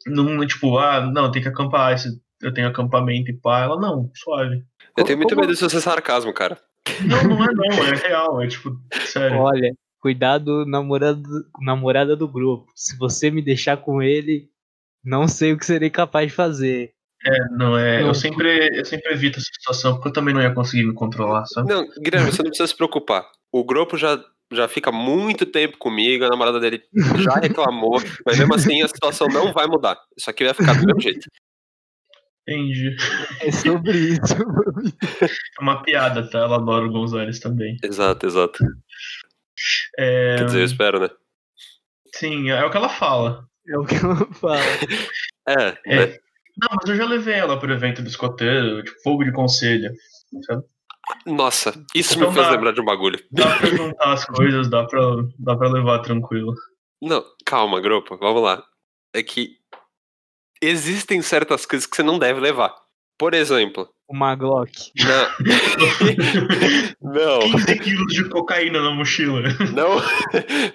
não, 0.06 0.46
tipo, 0.46 0.78
ah, 0.78 1.02
não, 1.02 1.30
tem 1.30 1.42
que 1.42 1.50
acampar, 1.50 1.96
eu 2.42 2.54
tenho 2.54 2.68
acampamento 2.68 3.30
e 3.30 3.38
pá, 3.38 3.62
ela, 3.62 3.80
não, 3.80 4.10
suave. 4.16 4.64
Eu 4.98 5.04
tenho 5.04 5.18
muito 5.18 5.36
medo 5.36 5.54
disso 5.54 5.70
ser 5.70 5.82
sarcasmo, 5.82 6.34
cara. 6.34 6.58
Não, 7.06 7.24
não 7.24 7.44
é 7.44 7.54
não, 7.54 7.86
é 7.86 7.96
real, 7.96 8.42
é 8.42 8.48
tipo, 8.48 8.76
sério. 9.06 9.38
Olha, 9.38 9.72
cuidado 10.00 10.66
namorado, 10.66 11.22
namorada 11.62 12.16
do 12.16 12.28
grupo. 12.28 12.66
Se 12.76 12.98
você 12.98 13.30
me 13.30 13.42
deixar 13.42 13.78
com 13.78 14.02
ele, 14.02 14.50
não 15.04 15.28
sei 15.28 15.54
o 15.54 15.58
que 15.58 15.66
serei 15.66 15.90
capaz 15.90 16.28
de 16.28 16.36
fazer. 16.36 16.94
É, 17.26 17.50
não 17.52 17.78
é. 17.78 18.02
Não. 18.02 18.08
Eu 18.08 18.14
sempre, 18.14 18.80
eu 18.80 18.86
sempre 18.86 19.14
evito 19.14 19.38
essa 19.38 19.50
situação, 19.54 19.94
porque 19.94 20.08
eu 20.08 20.14
também 20.14 20.34
não 20.34 20.42
ia 20.42 20.54
conseguir 20.54 20.86
me 20.86 20.94
controlar, 20.94 21.46
sabe? 21.46 21.70
Não, 21.70 21.88
Guilherme, 22.00 22.32
você 22.32 22.42
não 22.42 22.50
precisa 22.50 22.68
se 22.68 22.76
preocupar. 22.76 23.28
O 23.52 23.64
grupo 23.64 23.98
já, 23.98 24.20
já 24.52 24.68
fica 24.68 24.92
muito 24.92 25.46
tempo 25.46 25.78
comigo, 25.78 26.26
a 26.26 26.30
namorada 26.30 26.60
dele 26.60 26.82
já 27.24 27.36
reclamou, 27.36 28.02
mas 28.26 28.38
mesmo 28.38 28.54
assim 28.54 28.82
a 28.82 28.88
situação 28.88 29.28
não 29.28 29.52
vai 29.52 29.68
mudar. 29.68 29.98
Isso 30.18 30.30
aqui 30.30 30.46
vai 30.46 30.54
ficar 30.54 30.74
do 30.74 30.86
mesmo 30.86 31.02
jeito. 31.02 31.28
Entendi. 32.48 32.96
É 33.42 33.52
sobre 33.52 33.92
isso. 33.98 34.34
É 35.60 35.62
uma 35.62 35.82
piada, 35.84 36.30
tá? 36.30 36.40
Ela 36.40 36.56
adora 36.58 36.86
o 36.86 36.92
Gonzalez 36.92 37.40
também. 37.40 37.78
Exato, 37.84 38.26
exato. 38.26 38.64
É, 39.98 40.38
Quer 40.38 40.46
dizer, 40.46 40.60
eu 40.62 40.66
espero, 40.66 41.00
né? 41.00 41.10
sim, 42.16 42.50
é 42.50 42.64
o 42.66 42.70
que 42.72 42.78
ela 42.78 42.90
fala. 42.90 43.46
É 43.68 43.78
o 43.78 43.86
que 43.86 43.96
eu 43.96 44.34
falo. 44.34 44.56
É, 45.48 45.78
É. 45.86 46.06
né? 46.08 46.18
Não, 46.60 46.70
mas 46.76 46.90
eu 46.90 46.96
já 46.98 47.06
levei 47.06 47.36
ela 47.36 47.58
pro 47.60 47.72
evento 47.72 48.02
do 48.02 48.08
escoteiro, 48.10 48.84
tipo, 48.84 49.00
fogo 49.02 49.24
de 49.24 49.32
conselho. 49.32 49.92
Sabe? 50.46 50.64
Nossa, 51.26 51.72
isso 51.96 52.16
Então 52.16 52.30
me 52.30 52.34
fez 52.36 52.48
dá. 52.48 52.52
lembrar 52.54 52.72
de 52.74 52.82
um 52.82 52.86
bagulho. 52.86 53.18
Dá 53.32 53.58
pra 53.58 53.68
juntar 53.70 54.14
as 54.14 54.26
coisas, 54.26 54.70
dá 54.70 54.84
pra, 54.86 55.00
dá 55.40 55.56
pra 55.56 55.70
levar 55.70 56.00
tranquilo. 56.00 56.54
Não, 57.02 57.24
calma, 57.46 57.80
grupo, 57.80 58.18
vamos 58.18 58.42
lá. 58.42 58.62
É 59.14 59.22
que 59.24 59.52
existem 60.62 61.22
certas 61.22 61.66
coisas 61.66 61.86
que 61.86 61.96
você 61.96 62.04
não 62.04 62.20
deve 62.20 62.40
levar. 62.40 62.74
Por 63.18 63.34
exemplo, 63.34 63.90
Uma 64.08 64.36
Glock. 64.36 64.92
não. 64.96 65.28
não, 67.40 67.40
15 67.52 67.80
quilos 67.80 68.14
de 68.14 68.30
cocaína 68.30 68.82
na 68.82 68.92
mochila. 68.92 69.42
não, 69.74 70.02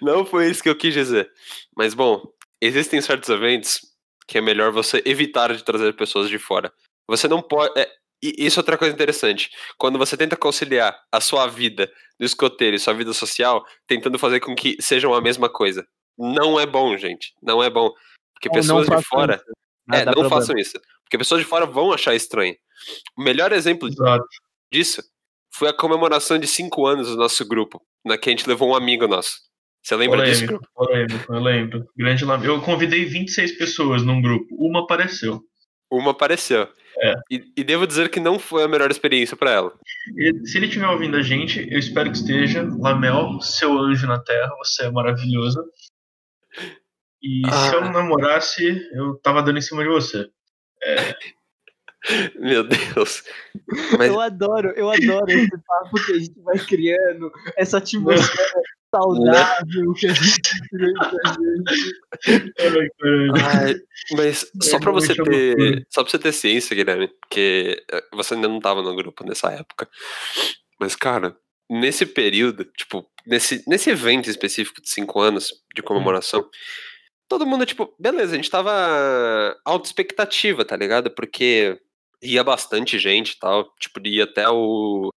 não 0.03 0.27
foi 0.27 0.51
isso 0.51 0.63
que 0.63 0.69
eu 0.69 0.77
quis 0.77 0.93
dizer. 0.93 1.31
Mas 1.77 1.95
bom, 1.95 2.23
existem 2.61 3.01
certos 3.01 3.29
eventos 3.29 3.81
que 4.27 4.39
é 4.39 4.41
melhor 4.41 4.73
você 4.73 5.03
evitar 5.05 5.55
de 5.55 5.63
trazer 5.63 5.95
pessoas 5.95 6.29
de 6.29 6.39
fora. 6.39 6.73
Você 7.09 7.29
não 7.29 7.41
pode. 7.41 7.79
é, 7.79 7.89
e 8.23 8.47
isso 8.47 8.59
é 8.59 8.63
outra 8.63 8.79
coisa 8.79 8.95
interessante. 8.95 9.51
Quando 9.77 9.99
você 9.99 10.17
tenta 10.17 10.37
conciliar 10.37 10.97
a 11.11 11.21
sua 11.21 11.47
vida 11.47 11.91
do 12.19 12.25
escoteiro 12.25 12.77
e 12.77 12.79
sua 12.79 12.95
vida 12.95 13.13
social, 13.13 13.65
tentando 13.87 14.19
fazer 14.19 14.41
com 14.41 14.55
que 14.55 14.77
sejam 14.81 15.13
a 15.13 15.21
mesma 15.21 15.49
coisa. 15.49 15.87
Não 16.17 16.59
é 16.59 16.67
bom, 16.67 16.97
gente. 16.97 17.33
Não 17.43 17.63
é 17.63 17.69
bom. 17.69 17.91
Porque 18.35 18.49
Ou 18.49 18.55
pessoas 18.55 18.87
de 18.87 19.03
fora. 19.05 19.43
Isso. 19.91 20.01
É, 20.01 20.05
não 20.05 20.13
problema. 20.13 20.37
façam 20.37 20.57
isso. 20.57 20.81
Porque 21.05 21.19
pessoas 21.19 21.41
de 21.43 21.47
fora 21.47 21.67
vão 21.67 21.93
achar 21.93 22.15
estranho. 22.15 22.55
O 23.17 23.23
melhor 23.23 23.53
exemplo 23.53 23.89
Exato. 23.89 24.25
disso 24.73 25.03
foi 25.55 25.69
a 25.69 25.73
comemoração 25.73 26.39
de 26.39 26.47
cinco 26.47 26.87
anos 26.87 27.09
do 27.09 27.17
nosso 27.17 27.47
grupo, 27.47 27.81
na 28.05 28.17
que 28.19 28.29
a 28.29 28.33
gente 28.33 28.49
levou 28.49 28.71
um 28.71 28.75
amigo 28.75 29.07
nosso. 29.07 29.37
Você 29.85 29.97
lembra 29.97 30.25
disso, 30.25 30.47
Polêmico, 30.47 30.59
grupo? 30.59 30.69
polêmico, 30.75 31.33
eu 31.35 31.41
lembro. 31.41 31.87
Grande 31.97 32.25
lam- 32.25 32.45
Eu 32.45 32.61
convidei 32.63 33.05
26 33.05 33.59
pessoas 33.59 34.03
num 34.03 34.23
grupo, 34.23 34.47
uma 34.57 34.81
apareceu. 34.85 35.41
Uma 35.91 36.13
apareceu. 36.13 36.69
É. 37.03 37.15
E, 37.31 37.43
e 37.57 37.65
devo 37.65 37.87
dizer 37.87 38.09
que 38.11 38.21
não 38.21 38.39
foi 38.39 38.63
a 38.63 38.69
melhor 38.69 38.91
experiência 38.91 39.37
pra 39.37 39.51
ela. 39.51 39.73
E 40.17 40.47
se 40.47 40.57
ele 40.57 40.67
estiver 40.67 40.87
ouvindo 40.89 41.17
a 41.17 41.23
gente, 41.23 41.67
eu 41.71 41.79
espero 41.79 42.11
que 42.11 42.17
esteja. 42.17 42.63
Lamel, 42.79 43.41
seu 43.41 43.77
anjo 43.79 44.07
na 44.07 44.19
terra, 44.21 44.55
você 44.59 44.85
é 44.85 44.91
maravilhoso. 44.91 45.59
E 47.23 47.43
se 47.47 47.51
Ah. 47.53 47.71
eu 47.75 47.81
não 47.83 47.93
namorasse, 47.93 48.89
eu 48.95 49.15
tava 49.23 49.43
dando 49.43 49.59
em 49.59 49.63
cima 49.63 49.83
de 49.83 49.89
você. 49.89 50.29
Meu 52.35 52.65
Deus. 52.65 53.23
Mas 53.97 54.09
Eu 54.09 54.21
adoro, 54.21 54.71
eu 54.77 54.91
adoro 54.91 55.31
esse 55.31 55.49
papo 55.65 56.05
que 56.05 56.13
a 56.13 56.19
gente 56.19 56.41
vai 56.41 56.59
criando, 56.59 57.31
essa 57.57 57.79
atmosfera 57.79 58.61
saudável 58.93 59.93
que 59.95 60.09
a 60.09 60.13
gente 60.13 60.41
cria 60.69 60.93
pra 60.95 61.33
gente. 61.33 61.95
Mas 64.17 64.51
só 64.63 64.81
pra 64.81 64.91
você 64.91 65.13
é 65.13 65.15
ter. 65.15 65.87
Só 65.91 66.03
pra 66.03 66.11
você 66.11 66.19
ter 66.19 66.33
ciência, 66.33 66.75
Guilherme, 66.75 67.09
porque 67.21 67.83
eh, 67.91 68.05
você 68.13 68.35
ainda 68.35 68.49
não 68.49 68.59
tava 68.61 68.83
no 68.83 68.95
grupo 68.97 69.25
nessa 69.25 69.53
época. 69.53 69.89
Mas, 70.81 70.97
cara, 70.97 71.37
nesse 71.71 72.05
período, 72.05 72.65
tipo, 72.65 73.09
nesse, 73.25 73.63
nesse 73.69 73.91
evento 73.91 74.29
específico 74.29 74.83
de 74.83 74.89
cinco 74.91 75.21
anos 75.21 75.53
de 75.75 75.83
comemoração, 75.83 76.45
todo 77.33 77.47
mundo, 77.47 77.65
tipo, 77.65 77.95
beleza, 77.99 78.35
a 78.35 78.37
gente 78.37 78.51
tava 78.51 79.59
alta 79.65 79.87
expectativa, 79.87 80.67
tá 80.67 80.77
ligado? 80.77 81.11
Porque 81.11 81.81
ia 82.23 82.45
bastante 82.45 82.99
gente 82.99 83.31
e 83.31 83.39
tal. 83.39 83.73
Tipo, 83.81 84.07
ia 84.07 84.25
até 84.25 84.49
o. 84.51 85.09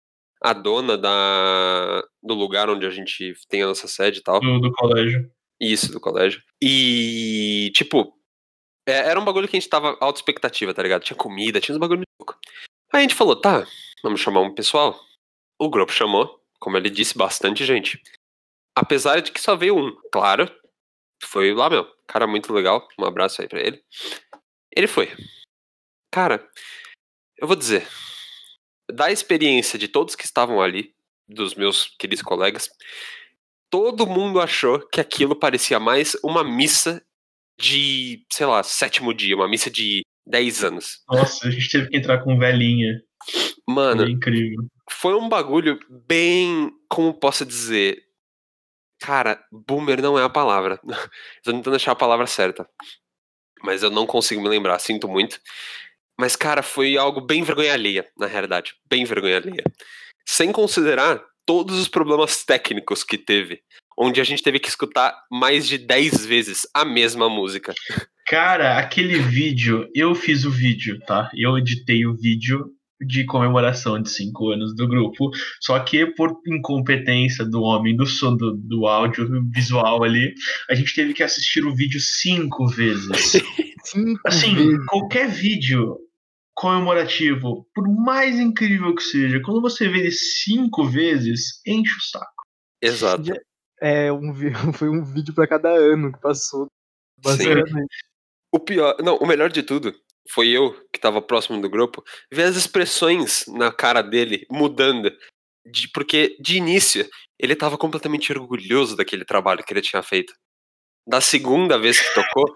A 0.41 0.53
dona 0.53 0.97
da, 0.97 2.03
do 2.21 2.33
lugar 2.33 2.69
onde 2.69 2.85
a 2.85 2.89
gente 2.89 3.33
tem 3.49 3.63
a 3.63 3.67
nossa 3.67 3.87
sede 3.87 4.19
e 4.19 4.23
tal. 4.23 4.39
Do, 4.39 4.59
do 4.59 4.71
colégio. 4.71 5.29
Isso, 5.59 5.91
do 5.91 5.99
colégio. 5.99 6.41
E, 6.61 7.71
tipo, 7.73 8.13
é- 8.87 9.09
era 9.09 9.19
um 9.19 9.25
bagulho 9.25 9.47
que 9.47 9.57
a 9.57 9.59
gente 9.59 9.69
tava 9.69 9.97
alta 9.99 10.19
expectativa, 10.19 10.73
tá 10.73 10.83
ligado? 10.83 11.03
Tinha 11.03 11.17
comida, 11.17 11.59
tinha 11.59 11.73
uns 11.73 11.79
bagulho 11.79 11.99
muito 11.99 12.19
louco. 12.19 12.39
Aí 12.93 12.99
a 12.99 13.01
gente 13.01 13.15
falou, 13.15 13.35
tá, 13.35 13.65
vamos 14.03 14.21
chamar 14.21 14.41
um 14.41 14.53
pessoal. 14.53 14.97
O 15.59 15.69
grupo 15.69 15.91
chamou, 15.91 16.39
como 16.59 16.77
ele 16.77 16.89
disse, 16.89 17.17
bastante 17.17 17.65
gente. 17.65 18.01
Apesar 18.77 19.21
de 19.21 19.31
que 19.31 19.41
só 19.41 19.55
veio 19.55 19.75
um, 19.77 19.95
claro. 20.11 20.49
Foi 21.23 21.53
lá, 21.53 21.69
meu. 21.69 21.85
Cara 22.07 22.27
muito 22.27 22.53
legal. 22.53 22.87
Um 22.99 23.05
abraço 23.05 23.41
aí 23.41 23.47
pra 23.47 23.59
ele. 23.59 23.81
Ele 24.75 24.87
foi. 24.87 25.11
Cara, 26.11 26.47
eu 27.37 27.47
vou 27.47 27.55
dizer. 27.55 27.87
Da 28.91 29.11
experiência 29.11 29.79
de 29.79 29.87
todos 29.87 30.15
que 30.15 30.25
estavam 30.25 30.61
ali, 30.61 30.93
dos 31.27 31.55
meus 31.55 31.87
queridos 31.97 32.21
colegas, 32.21 32.69
todo 33.69 34.05
mundo 34.05 34.39
achou 34.39 34.79
que 34.89 35.01
aquilo 35.01 35.35
parecia 35.35 35.79
mais 35.79 36.15
uma 36.23 36.43
missa 36.43 37.03
de, 37.59 38.23
sei 38.31 38.45
lá, 38.45 38.61
sétimo 38.61 39.13
dia, 39.13 39.35
uma 39.35 39.47
missa 39.47 39.71
de 39.71 40.01
10 40.27 40.63
anos. 40.63 41.03
Nossa, 41.09 41.47
a 41.47 41.51
gente 41.51 41.69
teve 41.71 41.89
que 41.89 41.97
entrar 41.97 42.23
com 42.23 42.37
velhinha. 42.37 43.01
Mano, 43.67 44.03
Foi 44.03 44.11
incrível. 44.11 44.65
foi 44.91 45.15
um 45.15 45.27
bagulho 45.27 45.79
bem. 46.05 46.71
Como 46.87 47.13
posso 47.13 47.43
dizer? 47.45 48.03
Cara, 49.05 49.39
boomer 49.51 50.01
não 50.01 50.17
é 50.17 50.23
a 50.23 50.29
palavra. 50.29 50.79
Tô 51.43 51.51
tentando 51.51 51.75
achar 51.75 51.91
a 51.91 51.95
palavra 51.95 52.25
certa. 52.25 52.67
Mas 53.61 53.83
eu 53.83 53.91
não 53.91 54.07
consigo 54.07 54.41
me 54.41 54.49
lembrar, 54.49 54.79
sinto 54.79 55.07
muito. 55.07 55.39
Mas, 56.19 56.35
cara, 56.35 56.63
foi 56.63 56.97
algo 56.97 57.21
bem 57.21 57.43
vergonha 57.43 57.71
alheia, 57.71 58.07
na 58.17 58.25
realidade. 58.25 58.73
Bem 58.89 59.05
vergonha 59.05 59.37
alheia. 59.37 59.63
Sem 60.25 60.51
considerar 60.51 61.23
todos 61.45 61.77
os 61.79 61.87
problemas 61.87 62.43
técnicos 62.43 63.03
que 63.03 63.15
teve. 63.15 63.61
Onde 63.95 64.19
a 64.19 64.23
gente 64.23 64.41
teve 64.41 64.59
que 64.59 64.69
escutar 64.69 65.15
mais 65.31 65.67
de 65.67 65.77
10 65.77 66.25
vezes 66.25 66.67
a 66.73 66.83
mesma 66.83 67.29
música. 67.29 67.75
Cara, 68.25 68.79
aquele 68.79 69.19
vídeo, 69.19 69.87
eu 69.93 70.15
fiz 70.15 70.45
o 70.45 70.49
vídeo, 70.51 70.99
tá? 71.05 71.29
Eu 71.35 71.59
editei 71.59 72.07
o 72.07 72.15
vídeo 72.15 72.73
de 73.05 73.25
comemoração 73.25 74.01
de 74.01 74.09
cinco 74.09 74.51
anos 74.51 74.75
do 74.75 74.87
grupo, 74.87 75.29
só 75.61 75.79
que 75.79 76.05
por 76.05 76.39
incompetência 76.47 77.45
do 77.45 77.61
homem 77.61 77.95
do 77.95 78.05
som, 78.05 78.35
do, 78.35 78.53
do 78.55 78.87
áudio 78.87 79.27
visual 79.51 80.03
ali, 80.03 80.33
a 80.69 80.75
gente 80.75 80.93
teve 80.95 81.13
que 81.13 81.23
assistir 81.23 81.65
o 81.65 81.75
vídeo 81.75 81.99
cinco 81.99 82.67
vezes. 82.67 83.33
Cinco 83.85 84.19
Assim, 84.25 84.55
vezes. 84.55 84.85
qualquer 84.87 85.29
vídeo 85.29 85.99
comemorativo, 86.55 87.67
por 87.75 87.87
mais 87.87 88.39
incrível 88.39 88.95
que 88.95 89.03
seja, 89.03 89.39
quando 89.41 89.61
você 89.61 89.87
vê 89.87 89.99
ele 89.99 90.11
cinco 90.11 90.85
vezes, 90.85 91.61
enche 91.67 91.95
o 91.95 92.01
saco. 92.01 92.43
Exato. 92.81 93.31
É, 93.79 94.11
um, 94.11 94.33
foi 94.73 94.89
um 94.89 95.03
vídeo 95.03 95.35
pra 95.35 95.45
cada 95.47 95.69
ano 95.69 96.11
que 96.11 96.19
passou. 96.19 96.67
Basicamente. 97.21 97.95
O 98.51 98.59
pior, 98.59 98.95
não, 99.03 99.17
o 99.17 99.27
melhor 99.27 99.51
de 99.51 99.61
tudo 99.61 99.93
foi 100.29 100.49
eu, 100.49 100.73
que 100.91 100.99
tava 100.99 101.21
próximo 101.21 101.61
do 101.61 101.69
grupo, 101.69 102.03
ver 102.31 102.43
as 102.43 102.55
expressões 102.55 103.45
na 103.47 103.71
cara 103.71 104.01
dele 104.01 104.45
mudando. 104.49 105.11
De, 105.65 105.89
porque, 105.89 106.35
de 106.39 106.57
início, 106.57 107.07
ele 107.39 107.55
tava 107.55 107.77
completamente 107.77 108.31
orgulhoso 108.31 108.95
daquele 108.95 109.25
trabalho 109.25 109.63
que 109.63 109.73
ele 109.73 109.81
tinha 109.81 110.01
feito. 110.03 110.33
Da 111.07 111.21
segunda 111.21 111.77
vez 111.77 111.99
que 111.99 112.15
tocou, 112.15 112.51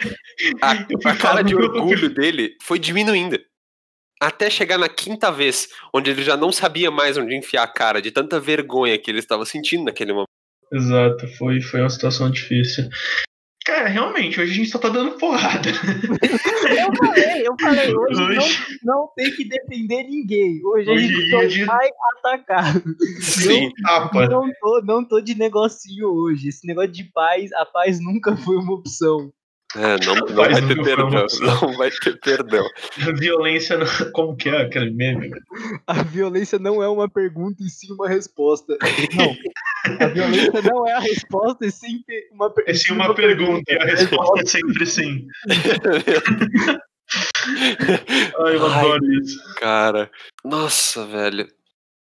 a, 0.61 0.71
a 1.11 1.15
cara 1.15 1.41
de 1.43 1.55
orgulho 1.55 2.09
dele 2.09 2.55
foi 2.61 2.79
diminuindo. 2.79 3.39
Até 4.21 4.49
chegar 4.49 4.77
na 4.77 4.89
quinta 4.89 5.31
vez, 5.31 5.69
onde 5.93 6.11
ele 6.11 6.23
já 6.23 6.35
não 6.35 6.51
sabia 6.51 6.91
mais 6.91 7.17
onde 7.17 7.35
enfiar 7.35 7.63
a 7.63 7.67
cara, 7.67 8.01
de 8.01 8.11
tanta 8.11 8.39
vergonha 8.39 8.97
que 8.97 9.09
ele 9.09 9.19
estava 9.19 9.45
sentindo 9.45 9.85
naquele 9.85 10.11
momento. 10.11 10.27
Exato, 10.71 11.27
foi, 11.37 11.61
foi 11.61 11.79
uma 11.79 11.89
situação 11.89 12.29
difícil. 12.29 12.89
Cara, 13.69 13.87
realmente, 13.87 14.39
hoje 14.41 14.51
a 14.51 14.55
gente 14.55 14.69
só 14.69 14.79
tá 14.79 14.89
dando 14.89 15.11
porrada. 15.17 15.69
Eu 16.69 16.95
falei, 16.95 17.47
eu 17.47 17.55
falei, 17.59 17.95
hoje 17.95 18.21
Hoje, 18.21 18.79
não, 18.83 18.95
não 19.01 19.09
tem 19.15 19.31
que 19.35 19.43
defender 19.47 20.03
ninguém. 20.03 20.59
Hoje, 20.63 20.89
Hoje 20.89 21.05
a 21.05 21.07
gente 21.07 21.29
só 21.29 21.43
dia- 21.45 21.65
vai 21.65 21.89
atacar. 22.17 22.73
Sim. 23.21 23.69
tapa. 23.83 24.27
Não 24.27 24.49
tô, 24.59 24.81
não 24.83 25.03
tô 25.05 25.19
de 25.21 25.35
negocinho 25.35 26.07
hoje. 26.09 26.49
Esse 26.49 26.65
negócio 26.67 26.91
de 26.91 27.03
paz, 27.05 27.51
a 27.53 27.65
paz 27.65 27.99
nunca 28.01 28.35
foi 28.37 28.55
uma 28.57 28.73
opção. 28.73 29.31
É, 29.75 30.03
não, 30.03 30.15
não 30.15 30.35
vai 30.35 30.49
ter 30.67 30.81
perdão. 30.83 31.25
Não 31.41 31.77
vai 31.77 31.91
ter 31.91 32.19
perdão. 32.19 32.65
Violência, 33.17 33.77
não- 33.77 34.11
como 34.13 34.35
que 34.35 34.49
é 34.49 34.63
aquele 34.63 34.89
meme? 34.91 35.29
A 35.85 36.01
violência 36.03 36.57
não 36.57 36.81
é 36.81 36.87
uma 36.89 37.07
pergunta 37.07 37.61
e 37.63 37.69
sim 37.69 37.93
uma 37.93 38.07
resposta. 38.07 38.75
Não, 39.15 39.35
A 39.99 40.07
violência 40.07 40.61
não 40.61 40.87
é 40.87 40.93
a 40.93 40.99
resposta, 40.99 41.65
e 41.65 41.71
sim 41.71 42.03
uma, 42.31 42.53
é 42.65 42.73
sim 42.73 42.93
uma, 42.93 43.05
uma 43.05 43.15
pergunta, 43.15 43.63
pergunta, 43.65 43.73
e 43.73 43.77
a 43.77 43.95
resposta 43.95 44.41
é 44.41 44.45
sempre 44.45 44.85
sim. 44.85 45.27
Ai, 48.45 48.55
eu 48.55 48.65
adoro 48.65 49.03
Ai, 49.03 49.15
isso. 49.21 49.55
Cara, 49.55 50.11
nossa, 50.43 51.05
velho. 51.05 51.47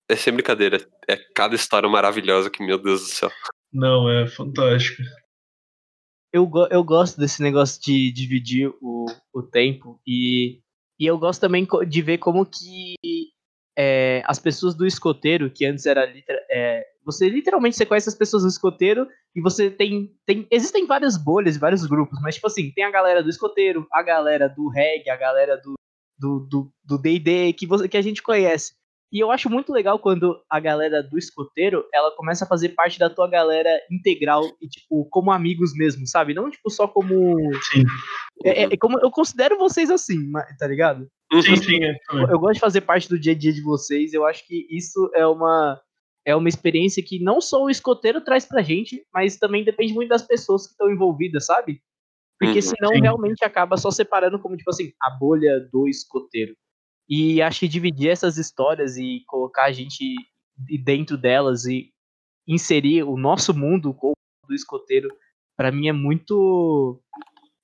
É 0.09 0.15
sem 0.15 0.33
brincadeira. 0.33 0.85
É 1.07 1.15
cada 1.33 1.55
história 1.55 1.89
maravilhosa 1.89 2.49
que, 2.49 2.63
meu 2.63 2.77
Deus 2.77 3.01
do 3.01 3.07
céu. 3.07 3.31
Não, 3.71 4.09
é 4.09 4.27
fantástico. 4.27 5.01
Eu, 6.31 6.49
eu 6.69 6.83
gosto 6.83 7.19
desse 7.19 7.41
negócio 7.41 7.81
de 7.81 8.11
dividir 8.11 8.71
o, 8.81 9.05
o 9.33 9.41
tempo 9.41 9.99
e, 10.05 10.61
e 10.99 11.05
eu 11.05 11.17
gosto 11.17 11.41
também 11.41 11.67
de 11.87 12.01
ver 12.01 12.17
como 12.17 12.45
que 12.45 12.95
é, 13.77 14.21
as 14.25 14.39
pessoas 14.39 14.75
do 14.75 14.85
escoteiro, 14.85 15.49
que 15.49 15.65
antes 15.65 15.85
era 15.85 16.11
é, 16.49 16.85
você 17.05 17.29
literalmente 17.29 17.75
você 17.75 17.85
conhece 17.85 18.09
as 18.09 18.15
pessoas 18.15 18.43
do 18.43 18.49
escoteiro 18.49 19.07
e 19.35 19.41
você 19.41 19.69
tem, 19.69 20.11
tem. 20.25 20.47
Existem 20.51 20.85
várias 20.85 21.17
bolhas, 21.17 21.57
vários 21.57 21.85
grupos, 21.85 22.19
mas 22.21 22.35
tipo 22.35 22.47
assim, 22.47 22.71
tem 22.71 22.83
a 22.83 22.91
galera 22.91 23.23
do 23.23 23.29
escoteiro, 23.29 23.87
a 23.91 24.01
galera 24.01 24.47
do 24.47 24.69
reggae, 24.69 25.09
a 25.09 25.17
galera 25.17 25.57
do 25.57 25.73
do 26.19 26.71
do 26.83 26.97
D&D 26.97 27.53
que, 27.53 27.67
você, 27.67 27.87
que 27.87 27.97
a 27.97 28.01
gente 28.01 28.21
conhece. 28.21 28.73
E 29.13 29.19
eu 29.19 29.29
acho 29.29 29.47
muito 29.47 29.71
legal 29.71 29.99
quando 29.99 30.41
a 30.49 30.59
galera 30.59 31.03
do 31.03 31.19
escoteiro, 31.19 31.85
ela 31.93 32.09
começa 32.15 32.45
a 32.45 32.47
fazer 32.47 32.69
parte 32.69 32.97
da 32.97 33.11
tua 33.11 33.29
galera 33.29 33.69
integral 33.91 34.43
e, 34.59 34.67
tipo, 34.67 35.07
como 35.11 35.31
amigos 35.31 35.71
mesmo, 35.75 36.07
sabe? 36.07 36.33
Não, 36.33 36.49
tipo, 36.49 36.67
só 36.71 36.87
como... 36.87 37.37
Sim. 37.71 37.83
É, 38.43 38.63
é, 38.63 38.77
como 38.77 38.99
eu 38.99 39.11
considero 39.11 39.55
vocês 39.55 39.91
assim, 39.91 40.31
tá 40.57 40.65
ligado? 40.65 41.07
Sim, 41.31 41.55
sim. 41.57 41.83
É, 41.83 41.95
eu, 42.11 42.27
eu 42.27 42.39
gosto 42.39 42.55
de 42.55 42.59
fazer 42.59 42.81
parte 42.81 43.07
do 43.07 43.19
dia 43.19 43.33
a 43.33 43.37
dia 43.37 43.53
de 43.53 43.61
vocês, 43.61 44.13
eu 44.13 44.25
acho 44.25 44.47
que 44.47 44.65
isso 44.71 45.11
é 45.13 45.27
uma 45.27 45.79
é 46.25 46.35
uma 46.35 46.49
experiência 46.49 47.03
que 47.03 47.19
não 47.19 47.41
só 47.41 47.63
o 47.63 47.69
escoteiro 47.69 48.21
traz 48.21 48.45
pra 48.45 48.61
gente, 48.61 49.05
mas 49.13 49.37
também 49.37 49.63
depende 49.63 49.93
muito 49.93 50.09
das 50.09 50.25
pessoas 50.25 50.65
que 50.65 50.71
estão 50.71 50.91
envolvidas, 50.91 51.45
sabe? 51.45 51.81
Porque 52.39 52.59
uhum, 52.59 52.61
senão 52.61 52.93
sim. 52.93 53.01
realmente 53.01 53.43
acaba 53.43 53.77
só 53.77 53.91
separando 53.91 54.39
como, 54.39 54.57
tipo 54.57 54.69
assim, 54.69 54.91
a 55.01 55.09
bolha 55.09 55.59
do 55.71 55.87
escoteiro. 55.87 56.55
E 57.07 57.41
acho 57.41 57.61
que 57.61 57.67
dividir 57.67 58.09
essas 58.09 58.37
histórias 58.37 58.97
e 58.97 59.23
colocar 59.27 59.65
a 59.65 59.71
gente 59.71 60.15
dentro 60.83 61.17
delas 61.17 61.65
e 61.65 61.91
inserir 62.47 63.03
o 63.03 63.17
nosso 63.17 63.53
mundo 63.53 63.93
com 63.93 64.11
o 64.11 64.47
do 64.47 64.53
escoteiro, 64.53 65.09
para 65.57 65.71
mim 65.71 65.87
é 65.87 65.93
muito. 65.93 67.01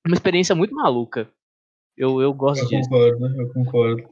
uma 0.05 0.13
experiência 0.13 0.55
muito 0.55 0.73
maluca. 0.75 1.29
Eu, 1.97 2.21
eu 2.21 2.33
gosto 2.33 2.63
eu 2.63 2.69
disso. 2.69 2.89
Eu 2.93 3.17
concordo, 3.17 3.41
eu 3.41 3.53
concordo. 3.53 4.09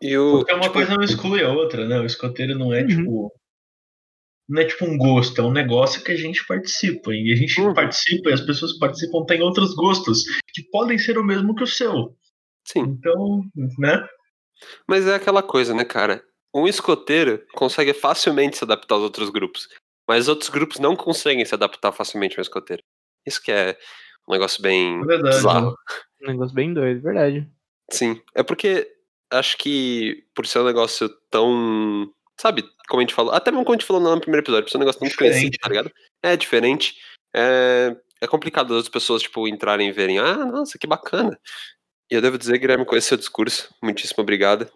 Eu, 0.00 0.32
Porque 0.32 0.52
uma 0.52 0.62
tipo... 0.62 0.74
coisa 0.74 0.94
não 0.94 1.02
exclui 1.02 1.42
a 1.42 1.52
outra, 1.52 1.86
né? 1.86 1.98
O 1.98 2.04
escoteiro 2.04 2.58
não 2.58 2.72
é 2.72 2.82
uhum. 2.82 2.86
tipo 2.86 3.32
não 4.50 4.60
é 4.60 4.64
tipo 4.64 4.84
um 4.84 4.98
gosto, 4.98 5.40
é 5.40 5.44
um 5.44 5.52
negócio 5.52 6.02
que 6.02 6.10
a 6.10 6.16
gente 6.16 6.44
participa. 6.44 7.14
E 7.14 7.32
a 7.32 7.36
gente 7.36 7.60
uhum. 7.60 7.72
participa 7.72 8.30
e 8.30 8.32
as 8.32 8.40
pessoas 8.40 8.72
que 8.72 8.80
participam 8.80 9.24
têm 9.24 9.40
outros 9.42 9.74
gostos 9.74 10.24
que 10.52 10.62
podem 10.72 10.98
ser 10.98 11.16
o 11.16 11.24
mesmo 11.24 11.54
que 11.54 11.62
o 11.62 11.68
seu. 11.68 12.16
Sim. 12.66 12.80
Então, 12.80 13.42
né? 13.78 14.04
Mas 14.88 15.06
é 15.06 15.14
aquela 15.14 15.42
coisa, 15.42 15.72
né, 15.72 15.84
cara? 15.84 16.22
Um 16.52 16.66
escoteiro 16.66 17.40
consegue 17.54 17.94
facilmente 17.94 18.58
se 18.58 18.64
adaptar 18.64 18.96
aos 18.96 19.04
outros 19.04 19.30
grupos, 19.30 19.68
mas 20.08 20.26
outros 20.26 20.50
grupos 20.50 20.80
não 20.80 20.96
conseguem 20.96 21.44
se 21.44 21.54
adaptar 21.54 21.92
facilmente 21.92 22.36
ao 22.36 22.42
escoteiro. 22.42 22.82
Isso 23.24 23.40
que 23.40 23.52
é 23.52 23.78
um 24.28 24.32
negócio 24.32 24.60
bem 24.60 25.00
é 25.00 25.06
verdade, 25.06 25.36
bizarro. 25.36 25.76
Um 26.24 26.26
negócio 26.26 26.54
bem 26.54 26.74
doido, 26.74 27.02
verdade. 27.02 27.48
Sim, 27.88 28.20
é 28.34 28.42
porque 28.42 28.90
acho 29.30 29.56
que 29.56 30.24
por 30.34 30.44
ser 30.44 30.58
um 30.58 30.64
negócio 30.64 31.08
tão 31.30 32.12
Sabe, 32.40 32.64
como 32.88 33.00
a 33.00 33.02
gente 33.02 33.14
falou, 33.14 33.34
até 33.34 33.50
mesmo 33.50 33.66
como 33.66 33.74
a 33.74 33.78
gente 33.78 33.86
falou 33.86 34.00
no 34.00 34.18
primeiro 34.18 34.42
episódio, 34.42 34.64
por 34.64 34.70
ser 34.70 34.78
um 34.78 34.80
negócio 34.80 34.98
tão 34.98 35.10
conhecido, 35.10 35.58
tá 35.60 35.68
ligado? 35.68 35.92
É 36.22 36.34
diferente. 36.34 36.94
É, 37.36 37.94
é 38.18 38.26
complicado 38.26 38.74
as 38.78 38.88
pessoas, 38.88 39.20
tipo, 39.20 39.46
entrarem 39.46 39.90
e 39.90 39.92
verem, 39.92 40.18
ah, 40.18 40.46
nossa, 40.46 40.78
que 40.78 40.86
bacana. 40.86 41.38
E 42.10 42.14
eu 42.14 42.22
devo 42.22 42.38
dizer, 42.38 42.56
Guilherme, 42.56 42.86
com 42.86 42.96
esse 42.96 43.08
seu 43.08 43.18
discurso, 43.18 43.68
muitíssimo 43.82 44.22
obrigado. 44.22 44.66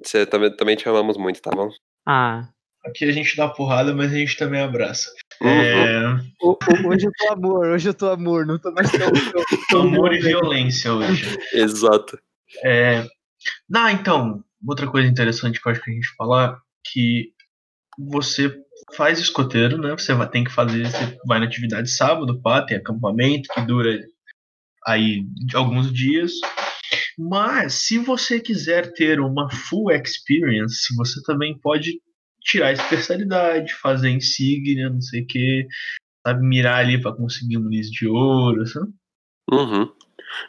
Você 0.00 0.24
também, 0.26 0.56
também 0.56 0.76
te 0.76 0.88
amamos 0.88 1.16
muito, 1.16 1.42
tá 1.42 1.50
bom? 1.50 1.68
Ah. 2.06 2.48
Aqui 2.86 3.04
a 3.04 3.10
gente 3.10 3.36
dá 3.36 3.48
porrada, 3.48 3.92
mas 3.92 4.12
a 4.12 4.16
gente 4.16 4.36
também 4.36 4.60
abraça. 4.60 5.10
Uhum. 5.42 5.48
É... 5.48 6.86
Hoje 6.86 7.06
eu 7.08 7.12
tô 7.18 7.32
amor, 7.32 7.66
hoje 7.66 7.88
eu 7.88 7.94
tô 7.94 8.10
amor, 8.10 8.46
não 8.46 8.60
tô 8.60 8.70
mais 8.70 8.92
tão. 8.92 9.10
tão 9.70 9.80
amor 9.80 10.14
e 10.14 10.20
violência 10.20 10.94
hoje. 10.94 11.36
Exato. 11.52 12.16
É... 12.64 13.04
Não, 13.68 13.88
então, 13.88 14.44
outra 14.64 14.86
coisa 14.86 15.08
interessante 15.08 15.60
que 15.60 15.66
eu 15.68 15.72
acho 15.72 15.82
que 15.82 15.90
a 15.90 15.94
gente 15.94 16.14
falar 16.16 16.62
que 16.92 17.32
você 17.98 18.54
faz 18.94 19.18
escoteiro, 19.18 19.78
né? 19.78 19.90
Você 19.92 20.14
vai, 20.14 20.28
tem 20.28 20.44
que 20.44 20.52
fazer, 20.52 20.86
você 20.86 21.18
vai 21.26 21.40
na 21.40 21.46
atividade 21.46 21.90
sábado, 21.90 22.40
pá, 22.40 22.62
tem 22.62 22.76
acampamento 22.76 23.48
que 23.52 23.60
dura 23.62 23.98
aí 24.86 25.24
alguns 25.54 25.92
dias. 25.92 26.32
Mas 27.18 27.74
se 27.74 27.98
você 27.98 28.40
quiser 28.40 28.92
ter 28.92 29.20
uma 29.20 29.50
full 29.50 29.90
experience, 29.90 30.94
você 30.96 31.20
também 31.22 31.58
pode 31.58 32.00
tirar 32.42 32.68
a 32.68 32.72
especialidade, 32.72 33.74
fazer 33.74 34.10
insígnia, 34.10 34.88
não 34.88 35.00
sei 35.00 35.22
o 35.22 35.26
que, 35.26 35.66
sabe, 36.26 36.46
mirar 36.46 36.78
ali 36.78 37.00
para 37.00 37.14
conseguir 37.14 37.58
um 37.58 37.68
lis 37.68 37.90
de 37.90 38.06
ouro, 38.06 38.66
sabe? 38.66 38.92
Uhum. 39.50 39.90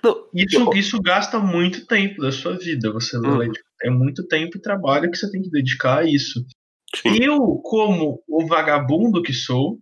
Não, 0.04 0.28
isso, 0.34 0.60
eu... 0.60 0.74
isso 0.74 1.02
gasta 1.02 1.40
muito 1.40 1.86
tempo 1.86 2.22
da 2.22 2.32
sua 2.32 2.58
vida. 2.58 2.92
Você 2.92 3.18
uhum. 3.18 3.52
é 3.84 3.90
muito 3.90 4.28
tempo 4.28 4.58
e 4.58 4.62
trabalho 4.62 5.10
que 5.10 5.18
você 5.18 5.30
tem 5.32 5.42
que 5.42 5.50
dedicar 5.50 6.00
a 6.00 6.06
isso. 6.06 6.46
Sim. 6.96 7.18
Eu, 7.22 7.40
como 7.64 8.22
o 8.28 8.48
vagabundo 8.48 9.22
que 9.22 9.34
sou, 9.34 9.80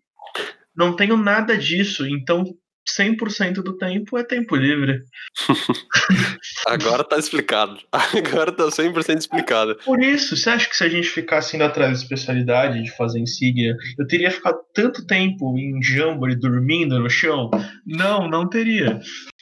não 0.75 0.95
tenho 0.95 1.17
nada 1.17 1.57
disso, 1.57 2.05
então 2.05 2.43
100% 2.99 3.55
do 3.55 3.77
tempo 3.77 4.17
é 4.17 4.23
tempo 4.23 4.55
livre. 4.55 5.03
Agora 6.65 7.03
tá 7.03 7.17
explicado. 7.17 7.79
Agora 7.91 8.51
tá 8.51 8.65
100% 8.65 9.17
explicado. 9.17 9.75
Por 9.83 10.01
isso, 10.01 10.35
você 10.35 10.49
acha 10.49 10.69
que 10.69 10.75
se 10.75 10.83
a 10.83 10.89
gente 10.89 11.07
ficasse 11.09 11.55
indo 11.55 11.63
atrás 11.63 11.91
da 11.91 12.03
especialidade 12.03 12.81
de 12.83 12.95
fazer 12.95 13.19
insígnia, 13.19 13.75
eu 13.97 14.07
teria 14.07 14.31
ficado 14.31 14.59
tanto 14.73 15.05
tempo 15.05 15.57
em 15.57 15.81
Jamboree 15.81 16.35
dormindo 16.35 16.99
no 16.99 17.09
chão? 17.09 17.49
Não, 17.85 18.27
não 18.27 18.47
teria. 18.47 18.99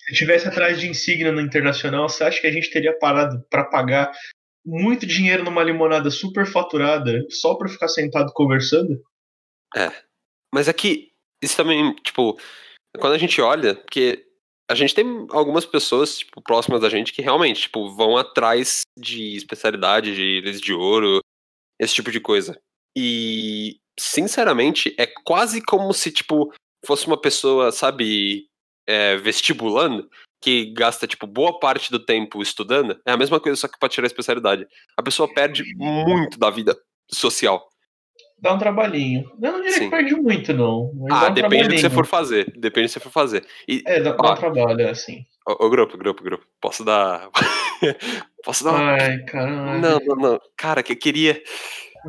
Se 0.07 0.13
tivesse 0.13 0.47
atrás 0.47 0.79
de 0.79 0.87
insígnia 0.87 1.31
no 1.31 1.41
internacional, 1.41 2.07
você 2.09 2.23
acha 2.23 2.41
que 2.41 2.47
a 2.47 2.51
gente 2.51 2.71
teria 2.71 2.97
parado 2.97 3.43
para 3.49 3.65
pagar 3.65 4.11
muito 4.65 5.05
dinheiro 5.05 5.43
numa 5.43 5.63
limonada 5.63 6.09
super 6.09 6.45
faturada 6.45 7.23
só 7.29 7.55
para 7.55 7.69
ficar 7.69 7.87
sentado 7.87 8.31
conversando? 8.33 8.99
É. 9.75 9.91
Mas 10.53 10.67
aqui, 10.67 11.11
é 11.41 11.45
isso 11.45 11.57
também, 11.57 11.93
tipo, 11.95 12.39
quando 12.99 13.13
a 13.13 13.17
gente 13.17 13.41
olha, 13.41 13.75
porque 13.75 14.25
a 14.69 14.75
gente 14.75 14.95
tem 14.95 15.27
algumas 15.29 15.65
pessoas, 15.65 16.19
tipo, 16.19 16.41
próximas 16.41 16.81
da 16.81 16.89
gente 16.89 17.13
que 17.13 17.21
realmente, 17.21 17.61
tipo, 17.61 17.89
vão 17.95 18.17
atrás 18.17 18.81
de 18.97 19.35
especialidade, 19.35 20.15
de 20.15 20.21
ilhas 20.39 20.59
de 20.59 20.73
ouro, 20.73 21.19
esse 21.79 21.93
tipo 21.93 22.11
de 22.11 22.19
coisa. 22.19 22.59
E, 22.97 23.77
sinceramente, 23.99 24.95
é 24.97 25.05
quase 25.23 25.61
como 25.61 25.93
se, 25.93 26.11
tipo, 26.11 26.51
fosse 26.85 27.05
uma 27.05 27.19
pessoa, 27.19 27.71
sabe, 27.71 28.47
é, 28.87 29.17
vestibulando, 29.17 30.09
que 30.41 30.73
gasta, 30.73 31.07
tipo, 31.07 31.27
boa 31.27 31.59
parte 31.59 31.91
do 31.91 31.99
tempo 32.03 32.41
estudando, 32.41 32.99
é 33.05 33.11
a 33.11 33.17
mesma 33.17 33.39
coisa, 33.39 33.59
só 33.59 33.67
que 33.67 33.77
pra 33.79 33.89
tirar 33.89 34.05
a 34.05 34.07
especialidade. 34.07 34.67
A 34.97 35.03
pessoa 35.03 35.31
perde 35.31 35.63
muito 35.75 36.39
da 36.39 36.49
vida 36.49 36.75
social 37.11 37.69
dá 38.39 38.53
um 38.53 38.57
trabalhinho. 38.57 39.25
Eu 39.41 39.51
não 39.51 39.61
diria 39.61 39.77
Sim. 39.77 39.85
que 39.85 39.89
perde 39.89 40.15
muito, 40.15 40.53
não. 40.53 40.91
ah, 41.09 41.27
um 41.27 41.33
depende 41.33 41.67
do 41.67 41.75
que 41.75 41.81
você 41.81 41.89
for 41.89 42.05
fazer. 42.05 42.45
Depende 42.57 42.87
do 42.87 42.89
que 42.89 42.93
você 42.93 42.99
for 42.99 43.11
fazer. 43.11 43.45
E, 43.67 43.81
é, 43.85 44.01
dá, 44.01 44.11
um 44.11 44.35
trabalho, 44.35 44.81
é 44.81 44.89
assim. 44.89 45.25
Ô, 45.47 45.65
ô, 45.65 45.69
grupo, 45.69 45.97
grupo, 45.97 46.23
grupo. 46.23 46.45
Posso 46.59 46.83
dar. 46.83 47.29
Posso 48.43 48.63
dar 48.63 48.71
uma... 48.71 48.91
Ai, 48.93 49.19
caralho. 49.23 49.81
Não, 49.81 49.99
não, 49.99 50.15
não. 50.15 50.39
Cara, 50.55 50.83
que 50.83 50.93
eu 50.93 50.97
queria. 50.97 51.41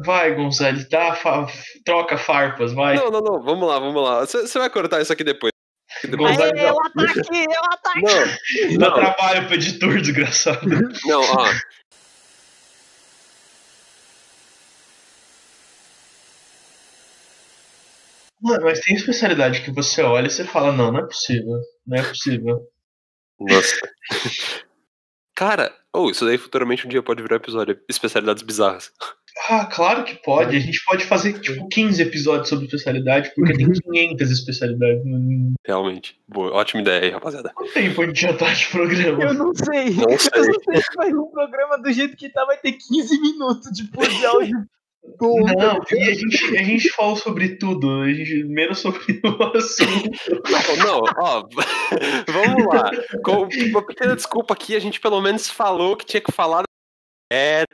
Vai, 0.04 0.34
Gonzalo, 0.34 0.78
dá 0.90 1.14
fa... 1.14 1.46
troca 1.84 2.18
farpas, 2.18 2.72
vai. 2.72 2.96
Não, 2.96 3.10
não, 3.10 3.20
não. 3.20 3.42
Vamos 3.42 3.68
lá, 3.68 3.78
vamos 3.78 4.02
lá. 4.02 4.20
Você 4.20 4.58
vai 4.58 4.68
cortar 4.68 5.00
isso 5.00 5.12
aqui 5.12 5.24
depois. 5.24 5.52
Depois 6.04 6.38
Aê, 6.38 6.50
eu 6.56 6.78
ataque, 6.80 7.20
eu 7.32 7.64
ataque. 7.72 8.72
Não, 8.72 8.78
dá 8.78 8.90
trabalho 8.90 9.46
pro 9.46 9.54
editor, 9.54 10.00
desgraçado. 10.00 10.68
Não, 11.06 11.20
ó. 11.20 11.46
Mas 18.62 18.80
tem 18.80 18.94
especialidade 18.94 19.62
que 19.62 19.70
você 19.70 20.02
olha 20.02 20.26
e 20.26 20.30
você 20.30 20.44
fala, 20.44 20.72
não, 20.72 20.92
não 20.92 21.00
é 21.00 21.06
possível. 21.06 21.60
Não 21.86 21.98
é 21.98 22.02
possível. 22.02 22.60
Nossa. 23.38 23.76
Cara, 25.34 25.70
ou 25.92 26.06
oh, 26.06 26.10
isso 26.10 26.24
daí 26.24 26.38
futuramente 26.38 26.86
um 26.86 26.88
dia 26.88 27.02
pode 27.02 27.22
virar 27.22 27.36
episódio. 27.36 27.78
Especialidades 27.88 28.42
bizarras. 28.42 28.90
Ah, 29.48 29.66
claro 29.66 30.02
que 30.02 30.14
pode. 30.14 30.56
A 30.56 30.60
gente 30.60 30.82
pode 30.84 31.04
fazer 31.04 31.38
tipo 31.40 31.68
15 31.68 32.02
episódios 32.02 32.48
sobre 32.48 32.64
especialidade, 32.64 33.32
porque 33.34 33.52
tem 33.52 33.70
500 33.70 34.30
especialidades. 34.30 35.02
Realmente. 35.64 36.18
Boa, 36.26 36.52
ótima 36.52 36.80
ideia 36.80 37.02
aí, 37.02 37.10
rapaziada. 37.10 37.52
Quanto 37.54 37.72
tempo 37.72 38.00
a 38.00 38.06
gente 38.06 38.20
já 38.22 38.32
tá 38.34 38.52
de 38.52 38.66
programa? 38.68 39.24
Eu 39.24 39.34
não 39.34 39.54
sei. 39.54 39.90
Não 39.90 40.18
sei. 40.18 40.30
Eu 40.34 40.46
não 40.46 40.60
sei, 40.64 40.82
mas 40.96 41.12
um 41.12 41.30
programa 41.30 41.78
do 41.78 41.92
jeito 41.92 42.16
que 42.16 42.30
tá 42.30 42.44
vai 42.46 42.56
ter 42.56 42.72
15 42.72 43.20
minutos 43.20 43.70
de, 43.72 43.84
de 43.84 43.90
Não, 45.20 45.80
e 45.92 46.02
a 46.02 46.14
gente, 46.14 46.58
a 46.58 46.62
gente 46.62 46.90
falou 46.90 47.16
sobre 47.16 47.56
tudo, 47.56 48.02
a 48.02 48.12
gente, 48.12 48.44
menos 48.44 48.78
sobre 48.78 49.00
o 49.24 49.56
assunto. 49.56 50.10
Não, 50.50 50.86
não, 50.86 51.02
ó, 51.18 51.48
vamos 52.28 52.66
lá. 52.66 52.90
Com 53.22 53.48
uma 53.70 53.86
pequena 53.86 54.14
desculpa 54.14 54.54
aqui, 54.54 54.76
a 54.76 54.80
gente 54.80 55.00
pelo 55.00 55.20
menos 55.20 55.48
falou 55.48 55.96
que 55.96 56.04
tinha 56.04 56.20
que 56.20 56.32
falar 56.32 56.62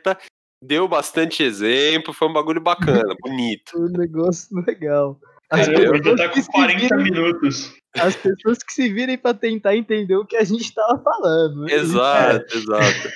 da 0.03 0.17
deu 0.63 0.87
bastante 0.87 1.43
exemplo, 1.43 2.13
foi 2.13 2.27
um 2.27 2.33
bagulho 2.33 2.61
bacana, 2.61 3.15
bonito. 3.21 3.73
Um 3.77 3.89
negócio 3.89 4.47
legal. 4.65 5.19
As 5.49 5.67
pessoas 5.67 5.99
já 6.03 6.15
tá 6.15 6.29
com 6.29 6.43
40 6.43 6.97
minutos. 6.97 7.73
As 7.95 8.15
pessoas 8.15 8.57
que 8.63 8.73
se 8.73 8.91
virem 8.91 9.17
pra 9.17 9.33
tentar 9.33 9.75
entender 9.75 10.15
o 10.15 10.25
que 10.25 10.35
a 10.35 10.43
gente 10.43 10.73
tava 10.73 10.97
falando. 11.03 11.69
Exato, 11.69 12.57
exato. 12.57 13.09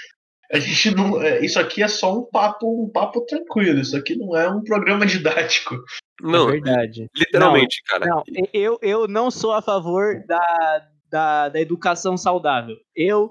A 0.52 0.60
gente 0.60 0.96
não. 0.96 1.22
é, 1.22 1.44
Isso 1.44 1.60
aqui 1.60 1.84
é 1.84 1.88
só 1.88 2.18
um 2.18 2.24
papo, 2.24 2.86
um 2.86 2.90
papo 2.90 3.22
tranquilo. 3.26 3.80
Isso 3.80 3.96
aqui 3.96 4.16
não 4.16 4.36
é 4.36 4.50
um 4.50 4.64
programa 4.64 5.06
didático. 5.08 5.76
Não, 6.22 6.50
é 6.50 6.54
verdade. 6.54 7.08
literalmente, 7.16 7.82
cara. 7.86 8.06
Não, 8.06 8.24
eu, 8.54 8.80
eu 8.82 9.08
não 9.08 9.30
sou 9.30 9.54
a 9.54 9.62
favor 9.62 10.24
da, 10.26 10.88
da, 11.10 11.50
da 11.50 11.60
educação 11.60 12.18
saudável. 12.18 12.76
Eu 12.96 13.30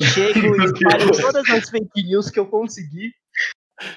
chego 0.00 0.56
e 0.56 0.64
espalho 0.64 1.10
todas 1.20 1.48
as 1.50 1.68
fake 1.68 2.02
news 2.04 2.30
que 2.30 2.38
eu 2.38 2.46
conseguir, 2.46 3.12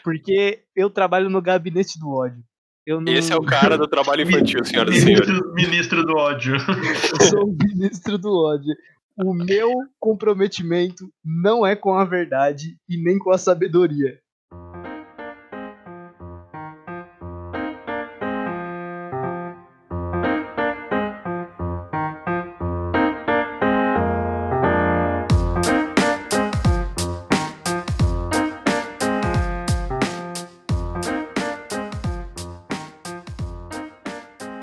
porque 0.04 0.64
eu 0.76 0.90
trabalho 0.90 1.30
no 1.30 1.42
gabinete 1.42 2.00
do 2.00 2.10
ódio. 2.10 2.44
Eu 2.86 3.02
não 3.02 3.12
Esse 3.12 3.34
é 3.34 3.36
o 3.36 3.44
cara 3.44 3.78
do 3.78 3.86
trabalho 3.86 4.22
infantil, 4.28 4.64
senhoras 4.64 4.96
e 4.96 5.02
senhores. 5.02 5.28
Ministro, 5.28 5.54
ministro 5.54 6.06
do 6.06 6.16
ódio. 6.16 6.56
eu 6.56 7.26
sou 7.28 7.44
o 7.44 7.58
ministro 7.58 8.18
do 8.18 8.34
ódio. 8.34 8.74
O 9.20 9.34
meu 9.34 9.72
comprometimento 10.00 11.12
não 11.26 11.66
é 11.66 11.76
com 11.76 11.96
a 11.96 12.06
verdade 12.06 12.78
e 12.88 13.02
nem 13.04 13.18
com 13.18 13.32
a 13.32 13.38
sabedoria. 13.40 14.20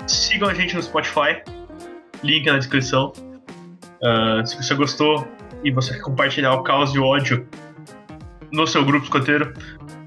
Sigam 0.07 0.47
a 0.47 0.53
gente 0.53 0.73
no 0.75 0.81
Spotify. 0.81 1.43
Link 2.23 2.45
na 2.45 2.57
descrição. 2.57 3.24
Ah, 4.03 4.41
se 4.45 4.55
você 4.55 4.73
gostou 4.75 5.27
e 5.63 5.71
você 5.71 5.93
quer 5.93 6.01
compartilhar 6.01 6.53
o 6.53 6.63
caos 6.63 6.93
e 6.93 6.99
o 6.99 7.03
ódio 7.03 7.47
no 8.51 8.65
seu 8.67 8.83
grupo 8.85 9.05
escoteiro, 9.05 9.53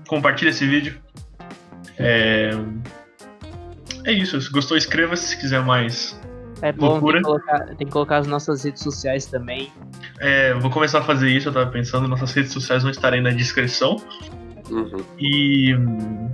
compartilhe 0.06 0.50
esse 0.50 0.66
vídeo. 0.66 1.00
É, 1.98 2.50
é 4.04 4.12
isso. 4.12 4.40
Se 4.40 4.50
gostou, 4.50 4.76
inscreva-se 4.76 5.28
se 5.28 5.38
quiser 5.38 5.62
mais. 5.64 6.18
É 6.60 6.72
bom, 6.72 6.86
tem 6.86 6.90
Loucura. 6.90 7.18
que, 7.18 7.24
colocar, 7.24 7.66
tem 7.76 7.86
que 7.86 7.92
colocar 7.92 8.16
as 8.18 8.26
nossas 8.26 8.64
redes 8.64 8.82
sociais 8.82 9.26
também. 9.26 9.72
É, 10.20 10.54
vou 10.54 10.70
começar 10.70 10.98
a 10.98 11.02
fazer 11.02 11.28
isso, 11.30 11.48
eu 11.48 11.52
tava 11.52 11.70
pensando. 11.70 12.08
Nossas 12.08 12.32
redes 12.32 12.52
sociais 12.52 12.82
vão 12.82 12.90
estar 12.90 13.12
aí 13.12 13.20
na 13.20 13.30
descrição. 13.30 13.96
Uhum. 14.70 15.04
E. 15.18 15.74
hum, 15.74 16.30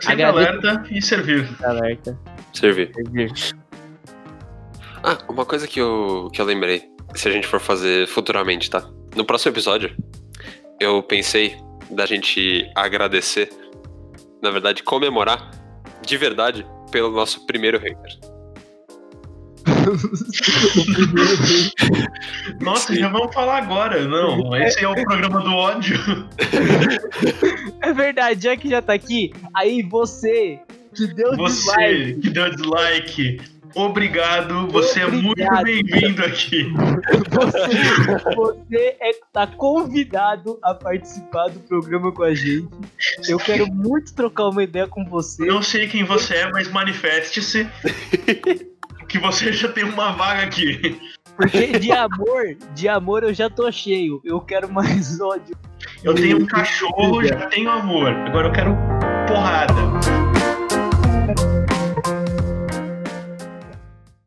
Sempre 0.00 0.22
Agradeço. 0.24 0.48
alerta 0.68 0.94
e 0.94 1.02
servir. 1.02 1.48
Alerta. 1.64 2.18
Servir. 2.52 2.92
Servir. 2.94 3.32
Ah, 5.02 5.18
uma 5.28 5.44
coisa 5.44 5.66
que 5.66 5.80
eu, 5.80 6.30
que 6.32 6.40
eu 6.40 6.44
lembrei, 6.44 6.84
se 7.14 7.28
a 7.28 7.32
gente 7.32 7.46
for 7.46 7.60
fazer 7.60 8.06
futuramente, 8.08 8.70
tá? 8.70 8.88
No 9.14 9.24
próximo 9.24 9.52
episódio, 9.52 9.94
eu 10.80 11.02
pensei 11.02 11.56
da 11.90 12.06
gente 12.06 12.70
agradecer, 12.74 13.50
na 14.42 14.50
verdade, 14.50 14.82
comemorar 14.82 15.50
de 16.04 16.16
verdade 16.16 16.66
pelo 16.90 17.10
nosso 17.10 17.46
primeiro 17.46 17.78
hater. 17.78 18.18
Nossa, 22.60 22.92
Sim. 22.92 23.00
já 23.00 23.08
vamos 23.08 23.34
falar 23.34 23.56
agora. 23.58 24.06
Não, 24.06 24.54
esse 24.56 24.84
é 24.84 24.88
o 24.88 24.94
programa 24.94 25.40
do 25.40 25.50
ódio. 25.50 25.98
É 27.80 27.92
verdade, 27.92 28.42
já 28.42 28.56
que 28.56 28.68
já 28.68 28.82
tá 28.82 28.92
aqui, 28.92 29.32
aí 29.54 29.82
você 29.82 30.58
que 30.94 31.06
deu 31.06 31.36
Você 31.36 31.54
dislike, 31.54 32.20
que 32.20 32.30
deu 32.30 32.50
dislike, 32.50 33.40
obrigado. 33.74 34.66
Você 34.68 35.00
é 35.00 35.06
muito 35.06 35.42
Obrigado. 35.42 35.64
bem-vindo 35.64 36.24
aqui. 36.24 36.72
você, 37.30 38.34
você 38.34 38.96
é, 39.00 39.10
tá 39.32 39.46
convidado 39.46 40.58
a 40.62 40.74
participar 40.74 41.48
do 41.48 41.60
programa 41.60 42.12
com 42.12 42.22
a 42.22 42.34
gente. 42.34 42.68
Eu 43.28 43.38
quero 43.38 43.66
muito 43.66 44.14
trocar 44.14 44.48
uma 44.48 44.62
ideia 44.62 44.86
com 44.86 45.04
você. 45.04 45.44
Não 45.46 45.62
sei 45.62 45.88
quem 45.88 46.04
você 46.04 46.34
é, 46.34 46.50
mas 46.50 46.68
manifeste-se. 46.70 47.68
Que 49.08 49.18
você 49.18 49.52
já 49.52 49.68
tem 49.68 49.84
uma 49.84 50.12
vaga 50.12 50.42
aqui. 50.42 51.00
Porque 51.34 51.78
de 51.78 51.92
amor, 51.92 52.56
de 52.74 52.88
amor 52.88 53.22
eu 53.22 53.32
já 53.32 53.48
tô 53.48 53.70
cheio. 53.70 54.20
Eu 54.24 54.40
quero 54.40 54.70
mais 54.70 55.20
ódio. 55.20 55.56
Eu 56.02 56.14
tenho 56.14 56.42
um 56.42 56.46
cachorro, 56.46 57.24
já 57.24 57.46
tenho 57.46 57.70
amor. 57.70 58.08
Agora 58.08 58.48
eu 58.48 58.52
quero 58.52 58.76
porrada. 59.26 60.37